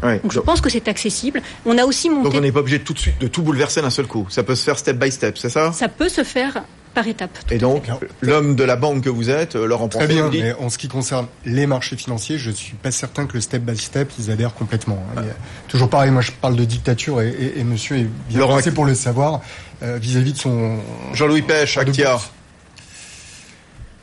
Ouais, 0.02 0.18
donc 0.18 0.32
je 0.32 0.40
pense 0.40 0.60
que 0.60 0.68
c'est 0.68 0.88
accessible. 0.88 1.40
On 1.64 1.78
a 1.78 1.84
aussi 1.84 2.10
monté. 2.10 2.24
Donc 2.24 2.34
on 2.34 2.40
n'est 2.40 2.52
pas 2.52 2.60
obligé 2.60 2.80
tout 2.80 2.92
de 2.92 2.98
suite 2.98 3.18
de 3.20 3.26
tout 3.26 3.42
bouleverser 3.42 3.80
d'un 3.80 3.90
seul 3.90 4.06
coup. 4.06 4.26
Ça 4.28 4.42
peut 4.42 4.54
se 4.54 4.64
faire 4.64 4.78
step 4.78 4.98
by 4.98 5.10
step, 5.10 5.38
c'est 5.38 5.48
ça 5.48 5.72
Ça 5.72 5.88
peut 5.88 6.08
se 6.08 6.24
faire 6.24 6.62
par 6.94 7.08
étape. 7.08 7.36
Et 7.50 7.58
donc, 7.58 7.88
l'homme 8.20 8.54
de 8.54 8.62
la 8.62 8.76
banque 8.76 9.02
que 9.02 9.10
vous 9.10 9.28
êtes, 9.28 9.56
euh, 9.56 9.66
Laurent 9.66 9.88
Très 9.88 10.06
bien, 10.06 10.30
mais 10.30 10.52
en 10.52 10.70
ce 10.70 10.78
qui 10.78 10.86
concerne 10.86 11.26
les 11.44 11.66
marchés 11.66 11.96
financiers, 11.96 12.38
je 12.38 12.52
suis 12.52 12.74
pas 12.74 12.92
certain 12.92 13.26
que 13.26 13.34
le 13.34 13.40
step 13.40 13.62
by 13.62 13.76
step, 13.76 14.12
ils 14.18 14.30
adhèrent 14.30 14.54
complètement. 14.54 15.02
Ah. 15.16 15.22
toujours 15.66 15.90
pareil, 15.90 16.12
moi 16.12 16.22
je 16.22 16.30
parle 16.30 16.54
de 16.54 16.64
dictature 16.64 17.20
et, 17.20 17.28
et, 17.30 17.58
et 17.58 17.64
monsieur 17.64 17.96
est 17.96 18.08
bien 18.28 18.38
Laurent 18.38 18.54
placé 18.54 18.70
pour 18.70 18.84
le 18.84 18.94
savoir 18.94 19.40
euh, 19.82 19.98
vis-à-vis 20.00 20.30
-vis 20.30 20.34
de 20.34 20.38
son... 20.38 20.78
Jean-Louis 21.12 21.42
Pêche, 21.42 21.76
Actia. 21.78 22.20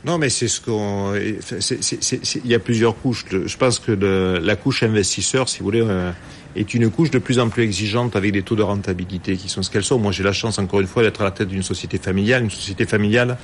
Non, 0.04 0.18
mais 0.18 0.30
c'est 0.30 0.48
ce 0.48 0.60
qu'on. 0.60 1.14
Il 1.14 2.50
y 2.50 2.54
a 2.54 2.58
plusieurs 2.58 2.96
couches. 2.96 3.24
Je 3.30 3.56
pense 3.56 3.78
que 3.78 3.92
la 3.92 4.56
couche 4.56 4.82
investisseur, 4.82 5.48
si 5.48 5.60
vous 5.60 5.64
voulez, 5.64 5.82
euh, 5.82 6.10
est 6.56 6.74
une 6.74 6.90
couche 6.90 7.10
de 7.10 7.18
plus 7.18 7.38
en 7.38 7.48
plus 7.48 7.62
exigeante 7.62 8.16
avec 8.16 8.32
des 8.32 8.42
taux 8.42 8.56
de 8.56 8.62
rentabilité 8.62 9.36
qui 9.36 9.48
sont 9.48 9.62
ce 9.62 9.70
qu'elles 9.70 9.84
sont. 9.84 10.00
Moi, 10.00 10.10
j'ai 10.10 10.24
la 10.24 10.32
chance, 10.32 10.58
encore 10.58 10.80
une 10.80 10.88
fois, 10.88 11.04
d'être 11.04 11.20
à 11.20 11.24
la 11.24 11.30
tête 11.30 11.48
d'une 11.48 11.62
société 11.62 11.98
familiale. 11.98 12.42
Une 12.42 12.50
société 12.50 12.84
familiale 12.84 13.38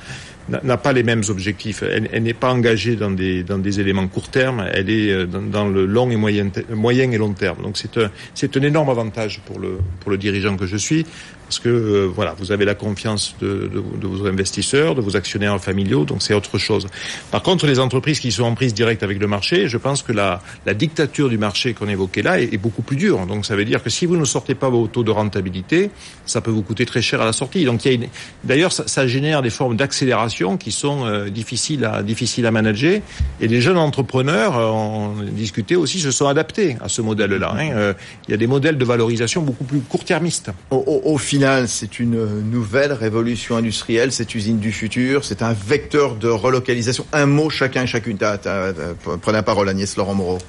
n'a 0.49 0.77
pas 0.77 0.91
les 0.91 1.03
mêmes 1.03 1.23
objectifs. 1.29 1.81
Elle, 1.81 2.23
n'est 2.23 2.33
pas 2.33 2.51
engagée 2.51 2.97
dans 2.97 3.11
des, 3.11 3.43
dans 3.43 3.57
des 3.57 3.79
éléments 3.79 4.07
court 4.07 4.29
terme. 4.29 4.65
Elle 4.73 4.89
est 4.89 5.11
euh, 5.11 5.25
dans, 5.25 5.41
dans 5.41 5.67
le 5.69 5.85
long 5.85 6.09
et 6.11 6.17
moyen, 6.17 6.49
moyen 6.73 7.09
et 7.11 7.17
long 7.17 7.33
terme. 7.33 7.61
Donc, 7.63 7.77
c'est 7.77 7.97
un, 7.97 8.11
c'est 8.33 8.57
un 8.57 8.61
énorme 8.61 8.89
avantage 8.89 9.41
pour 9.45 9.59
le, 9.59 9.79
pour 10.01 10.11
le 10.11 10.17
dirigeant 10.17 10.57
que 10.57 10.65
je 10.65 10.77
suis. 10.77 11.05
Parce 11.49 11.57
que 11.57 11.69
euh, 11.69 12.11
voilà, 12.13 12.35
vous 12.37 12.51
avez 12.51 12.63
la 12.63 12.75
confiance 12.75 13.35
de, 13.41 13.67
de, 13.73 13.83
de, 13.99 14.07
vos 14.07 14.27
investisseurs, 14.27 14.93
de 14.93 15.01
vos 15.01 15.17
actionnaires 15.17 15.59
familiaux, 15.59 16.05
donc 16.05 16.21
c'est 16.21 16.35
autre 16.35 16.59
chose. 16.59 16.85
Par 17.31 17.41
contre, 17.41 17.65
les 17.65 17.79
entreprises 17.79 18.19
qui 18.19 18.31
sont 18.31 18.43
en 18.43 18.53
prise 18.53 18.75
directe 18.75 19.01
avec 19.01 19.17
le 19.17 19.25
marché, 19.25 19.67
je 19.67 19.77
pense 19.77 20.03
que 20.03 20.11
la, 20.11 20.43
la 20.67 20.75
dictature 20.75 21.27
du 21.27 21.39
marché 21.39 21.73
qu'on 21.73 21.87
évoquait 21.87 22.21
là 22.21 22.39
est, 22.39 22.55
beaucoup 22.57 22.83
plus 22.83 22.97
dure. 22.97 23.25
Donc 23.25 23.47
ça 23.47 23.55
veut 23.55 23.65
dire 23.65 23.81
que 23.81 23.89
si 23.89 24.05
vous 24.05 24.15
ne 24.15 24.25
sortez 24.25 24.53
pas 24.53 24.69
vos 24.69 24.85
taux 24.85 25.03
de 25.03 25.09
rentabilité, 25.09 25.89
ça 26.27 26.39
peut 26.39 26.51
vous 26.51 26.61
coûter 26.61 26.85
très 26.85 27.01
cher 27.01 27.19
à 27.19 27.25
la 27.25 27.33
sortie. 27.33 27.65
Donc 27.65 27.83
il 27.83 27.99
y 27.99 28.05
a 28.05 28.07
d'ailleurs 28.43 28.71
ça, 28.71 28.83
ça, 28.85 29.07
génère 29.07 29.41
des 29.41 29.49
formes 29.49 29.75
d'accélération 29.75 30.55
qui 30.55 30.71
sont 30.71 31.07
euh, 31.07 31.31
difficiles 31.31 31.83
à 31.83 32.03
difficiles 32.03 32.45
à 32.45 32.51
manager. 32.51 33.01
Et 33.41 33.47
les 33.47 33.59
jeunes 33.59 33.77
entrepreneurs, 33.77 34.55
euh, 34.55 34.67
on 34.67 35.15
discutait 35.31 35.75
aussi, 35.75 35.99
se 35.99 36.11
sont 36.11 36.27
adaptés 36.27 36.77
à 36.79 36.89
ce 36.89 37.01
modèle-là. 37.01 37.55
Hein. 37.57 37.71
Euh, 37.73 37.93
il 38.27 38.31
y 38.31 38.33
a 38.35 38.37
des 38.37 38.45
modèles 38.45 38.77
de 38.77 38.85
valorisation 38.85 39.41
beaucoup 39.41 39.63
plus 39.63 39.79
court-termistes. 39.79 40.51
Au, 40.69 40.77
au 40.77 41.17
c'est 41.67 41.99
une 41.99 42.41
nouvelle 42.49 42.93
révolution 42.93 43.57
industrielle, 43.57 44.11
cette 44.11 44.35
usine 44.35 44.59
du 44.59 44.71
futur. 44.71 45.23
C'est 45.23 45.41
un 45.41 45.53
vecteur 45.53 46.15
de 46.15 46.27
relocalisation. 46.27 47.05
Un 47.13 47.25
mot 47.25 47.49
chacun 47.49 47.83
et 47.83 47.87
chacune. 47.87 48.17
Prenez 48.17 49.37
la 49.37 49.43
parole, 49.43 49.69
Agnès 49.69 49.95
Laurent 49.95 50.15
Moreau. 50.15 50.39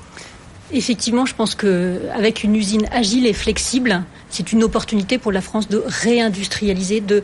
Effectivement, 0.73 1.27
je 1.27 1.35
pense 1.35 1.57
que 1.57 1.99
avec 2.15 2.45
une 2.45 2.55
usine 2.55 2.87
agile 2.93 3.27
et 3.27 3.33
flexible, 3.33 4.05
c'est 4.29 4.53
une 4.53 4.63
opportunité 4.63 5.19
pour 5.19 5.33
la 5.33 5.41
France 5.41 5.69
de 5.69 5.83
réindustrialiser, 5.85 7.01
de, 7.01 7.23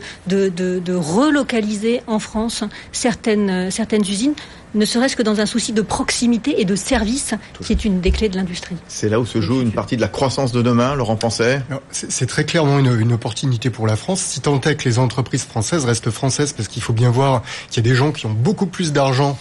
relocaliser 0.93 2.01
en 2.07 2.19
France 2.19 2.63
certaines 2.91 3.71
usines 4.01 4.33
ne 4.77 4.85
serait-ce 4.85 5.15
que 5.15 5.23
dans 5.23 5.41
un 5.41 5.45
souci 5.45 5.73
de 5.73 5.81
proximité 5.81 6.61
et 6.61 6.65
de 6.65 6.75
service, 6.75 7.33
qui 7.61 7.73
est 7.73 7.85
une 7.85 7.99
des 7.99 8.11
clés 8.11 8.29
de 8.29 8.37
l'industrie. 8.37 8.75
C'est 8.87 9.09
là 9.09 9.19
où 9.19 9.25
se 9.25 9.41
joue 9.41 9.61
une 9.61 9.71
partie 9.71 9.95
de 9.95 10.01
la 10.01 10.07
croissance 10.07 10.51
de 10.51 10.61
demain, 10.61 10.95
Laurent 10.95 11.15
Pensait 11.15 11.61
C'est 11.91 12.27
très 12.27 12.45
clairement 12.45 12.79
une, 12.79 12.99
une, 12.99 13.13
opportunité 13.13 13.69
pour 13.69 13.87
la 13.87 13.95
France, 13.95 14.21
si 14.21 14.41
tant 14.41 14.61
est 14.61 14.75
que 14.75 14.87
les 14.87 14.99
entreprises 14.99 15.43
françaises 15.43 15.85
restent 15.85 16.11
françaises, 16.11 16.53
parce 16.53 16.67
qu'il 16.67 16.81
faut 16.81 16.93
bien 16.93 17.09
voir 17.09 17.41
qu'il 17.69 17.83
y 17.83 17.87
a 17.87 17.89
des 17.89 17.95
gens 17.95 18.11
qui 18.11 18.25
ont 18.25 18.33
beaucoup 18.33 18.67
plus 18.67 18.93
d'argent 18.93 19.37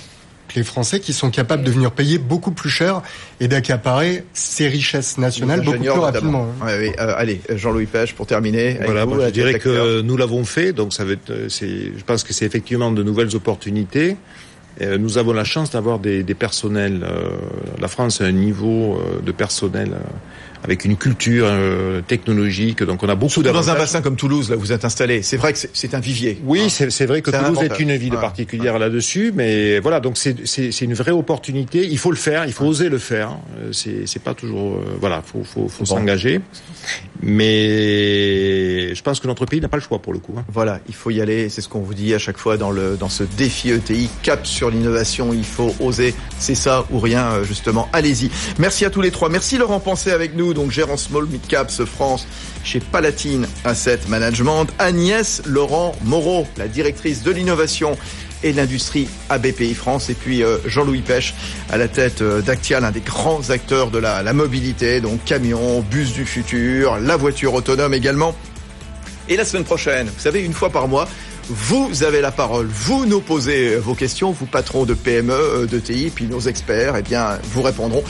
que 0.49 0.55
les 0.55 0.64
Français 0.64 1.01
qui 1.01 1.12
sont 1.12 1.31
capables 1.31 1.62
de 1.62 1.70
venir 1.70 1.90
payer 1.90 2.18
beaucoup 2.18 2.53
plus 2.53 2.70
cher 2.70 3.03
et 3.40 3.49
d'accaparer 3.49 4.25
ces 4.33 4.68
richesses 4.68 5.18
nationales 5.18 5.62
beaucoup 5.62 5.79
plus 5.79 5.90
rapidement. 5.90 6.49
Oui. 6.64 6.92
Euh, 6.99 7.14
allez, 7.16 7.40
Jean-Louis 7.55 7.87
Pêche, 7.87 8.14
pour 8.14 8.27
terminer. 8.27 8.79
Voilà, 8.85 9.05
vous, 9.05 9.20
je 9.20 9.31
dirais 9.31 9.59
que 9.59 10.01
nous 10.01 10.16
l'avons 10.16 10.44
fait, 10.44 10.72
donc 10.72 10.92
ça 10.92 11.05
veut, 11.05 11.18
je 11.29 12.05
pense 12.05 12.25
que 12.25 12.33
c'est 12.33 12.44
effectivement 12.46 12.90
de 12.90 13.03
nouvelles 13.03 13.35
opportunités. 13.35 14.16
Euh, 14.80 14.98
nous 14.98 15.18
avons 15.18 15.32
la 15.32 15.44
chance 15.44 15.70
d'avoir 15.70 15.98
des, 15.98 16.22
personnels. 16.34 17.04
Euh, 17.04 17.30
la 17.78 17.88
France 17.88 18.20
a 18.20 18.24
un 18.24 18.32
niveau 18.32 18.98
euh, 18.98 19.20
de 19.20 19.32
personnel 19.32 19.94
avec 20.66 20.85
une 20.85 20.96
culture 20.96 21.46
technologique. 22.07 22.83
Donc 22.83 23.02
on 23.02 23.09
a 23.09 23.14
beaucoup 23.14 23.42
Dans 23.42 23.70
un 23.70 23.74
bassin 23.74 24.02
comme 24.02 24.16
Toulouse, 24.16 24.50
là, 24.50 24.57
vous 24.57 24.72
êtes 24.72 24.85
installé. 24.85 25.22
C'est 25.22 25.37
vrai 25.37 25.52
que 25.52 25.59
c'est 25.72 25.94
un 25.94 26.00
vivier. 26.00 26.38
Oui, 26.44 26.62
hein. 26.62 26.88
c'est 26.90 27.07
vrai 27.07 27.22
que 27.22 27.31
Toulouse 27.31 27.62
est 27.62 27.79
une 27.81 27.96
ville 27.96 28.14
particulière 28.14 28.74
ouais. 28.74 28.81
là-dessus, 28.81 29.33
mais 29.35 29.79
voilà, 29.81 30.00
donc 30.00 30.16
c'est 30.18 30.81
une 30.81 30.94
vraie 30.94 31.12
opportunité. 31.12 31.87
Il 31.87 31.98
faut 31.98 32.11
le 32.11 32.16
faire, 32.16 32.44
il 32.46 32.52
faut 32.52 32.66
oser 32.66 32.88
le 32.88 32.98
faire. 32.98 33.37
C'est 33.72 34.22
pas 34.22 34.35
toujours 34.35 34.81
voilà, 35.00 35.22
faut 35.22 35.44
faut, 35.44 35.68
faut 35.68 35.85
bon. 35.85 35.96
s'engager. 35.96 36.40
Mais 37.22 38.94
je 38.94 39.02
pense 39.02 39.20
que 39.20 39.26
notre 39.26 39.46
pays 39.46 39.61
n'a 39.61 39.68
pas 39.68 39.76
le 39.76 39.83
choix 39.83 40.00
pour 40.00 40.12
le 40.12 40.18
coup. 40.18 40.35
Hein. 40.38 40.44
Voilà, 40.52 40.81
il 40.88 40.94
faut 40.94 41.11
y 41.11 41.20
aller. 41.20 41.48
C'est 41.48 41.61
ce 41.61 41.68
qu'on 41.68 41.81
vous 41.81 41.94
dit 41.94 42.14
à 42.14 42.18
chaque 42.18 42.38
fois 42.38 42.57
dans 42.57 42.70
le 42.70 42.96
dans 42.96 43.09
ce 43.09 43.24
défi 43.24 43.70
ETI 43.70 44.09
cap 44.22 44.46
sur 44.46 44.70
l'innovation. 44.70 45.33
Il 45.33 45.44
faut 45.44 45.74
oser. 45.81 46.14
C'est 46.38 46.55
ça 46.55 46.87
ou 46.90 46.98
rien 46.98 47.42
justement. 47.44 47.88
Allez-y. 47.92 48.31
Merci 48.59 48.85
à 48.85 48.90
tous 48.90 49.00
les 49.00 49.11
trois. 49.11 49.29
Merci 49.29 49.59
Laurent 49.59 49.81
Pensé 49.81 50.11
avec 50.11 50.37
nous. 50.37 50.55
Donc 50.57 50.71
gérant 50.71 50.97
Small 50.97 51.27
Mid 51.27 51.47
Caps 51.47 51.85
France 51.85 52.27
chez 52.64 52.81
Palatine 52.81 53.47
Asset 53.64 54.01
Management. 54.09 54.66
Agnès 54.79 55.42
Laurent 55.45 55.95
Moreau, 56.03 56.47
la 56.57 56.66
directrice 56.66 57.23
de 57.23 57.31
l'innovation 57.31 57.99
et 58.42 58.55
l'industrie 58.55 59.07
à 59.29 59.38
France. 59.75 60.09
Et 60.09 60.14
puis 60.14 60.42
euh, 60.42 60.57
Jean-Louis 60.64 61.03
Pêche 61.03 61.35
à 61.69 61.77
la 61.77 61.88
tête 61.88 62.23
euh, 62.23 62.40
d'Actia, 62.40 62.81
l'un 62.81 62.90
des 62.90 63.01
grands 63.01 63.51
acteurs 63.51 63.90
de 63.90 63.99
la, 63.99 64.23
la 64.23 64.33
mobilité, 64.33 65.03
donc 65.03 65.23
camions, 65.27 65.83
bus 65.83 66.14
du 66.14 66.25
futur, 66.25 66.99
la 67.01 67.19
voiture 67.19 67.53
autonome 67.53 67.92
également. 67.92 68.35
Et 69.29 69.37
la 69.37 69.45
semaine 69.45 69.64
prochaine, 69.64 70.07
vous 70.07 70.21
savez, 70.21 70.40
une 70.40 70.55
fois 70.55 70.71
par 70.71 70.88
mois, 70.88 71.07
vous 71.48 72.02
avez 72.02 72.20
la 72.20 72.32
parole, 72.32 72.66
vous 72.66 73.06
nous 73.06 73.20
posez 73.20 73.76
vos 73.76 73.94
questions, 73.94 74.32
vous 74.32 74.46
patrons 74.46 74.85
de 74.85 74.94
PME, 74.94 75.66
de 75.70 75.78
TI, 75.78 76.11
puis 76.14 76.26
nos 76.26 76.40
experts, 76.40 76.96
eh 76.96 77.02
bien, 77.02 77.38
vous 77.44 77.62
répondront. 77.62 78.02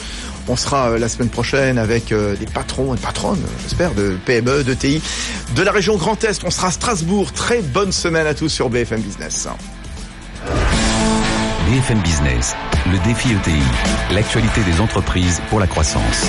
On 0.47 0.55
sera 0.55 0.97
la 0.97 1.09
semaine 1.09 1.29
prochaine 1.29 1.77
avec 1.77 2.13
des 2.13 2.45
patrons 2.53 2.95
et 2.95 2.97
patronnes, 2.97 3.43
j'espère, 3.63 3.93
de 3.93 4.17
PME, 4.25 4.63
de 4.63 4.73
TI, 4.73 5.01
de 5.55 5.61
la 5.61 5.71
région 5.71 5.97
Grand 5.97 6.23
Est. 6.23 6.43
On 6.45 6.51
sera 6.51 6.67
à 6.67 6.71
Strasbourg. 6.71 7.31
Très 7.33 7.61
bonne 7.61 7.91
semaine 7.91 8.27
à 8.27 8.33
tous 8.33 8.49
sur 8.49 8.69
BFM 8.69 9.01
Business. 9.01 9.47
BFM 11.69 11.99
Business, 11.99 12.55
le 12.89 12.97
défi 13.05 13.29
ETI, 13.33 13.61
l'actualité 14.13 14.61
des 14.63 14.79
entreprises 14.79 15.41
pour 15.49 15.59
la 15.59 15.67
croissance. 15.67 16.27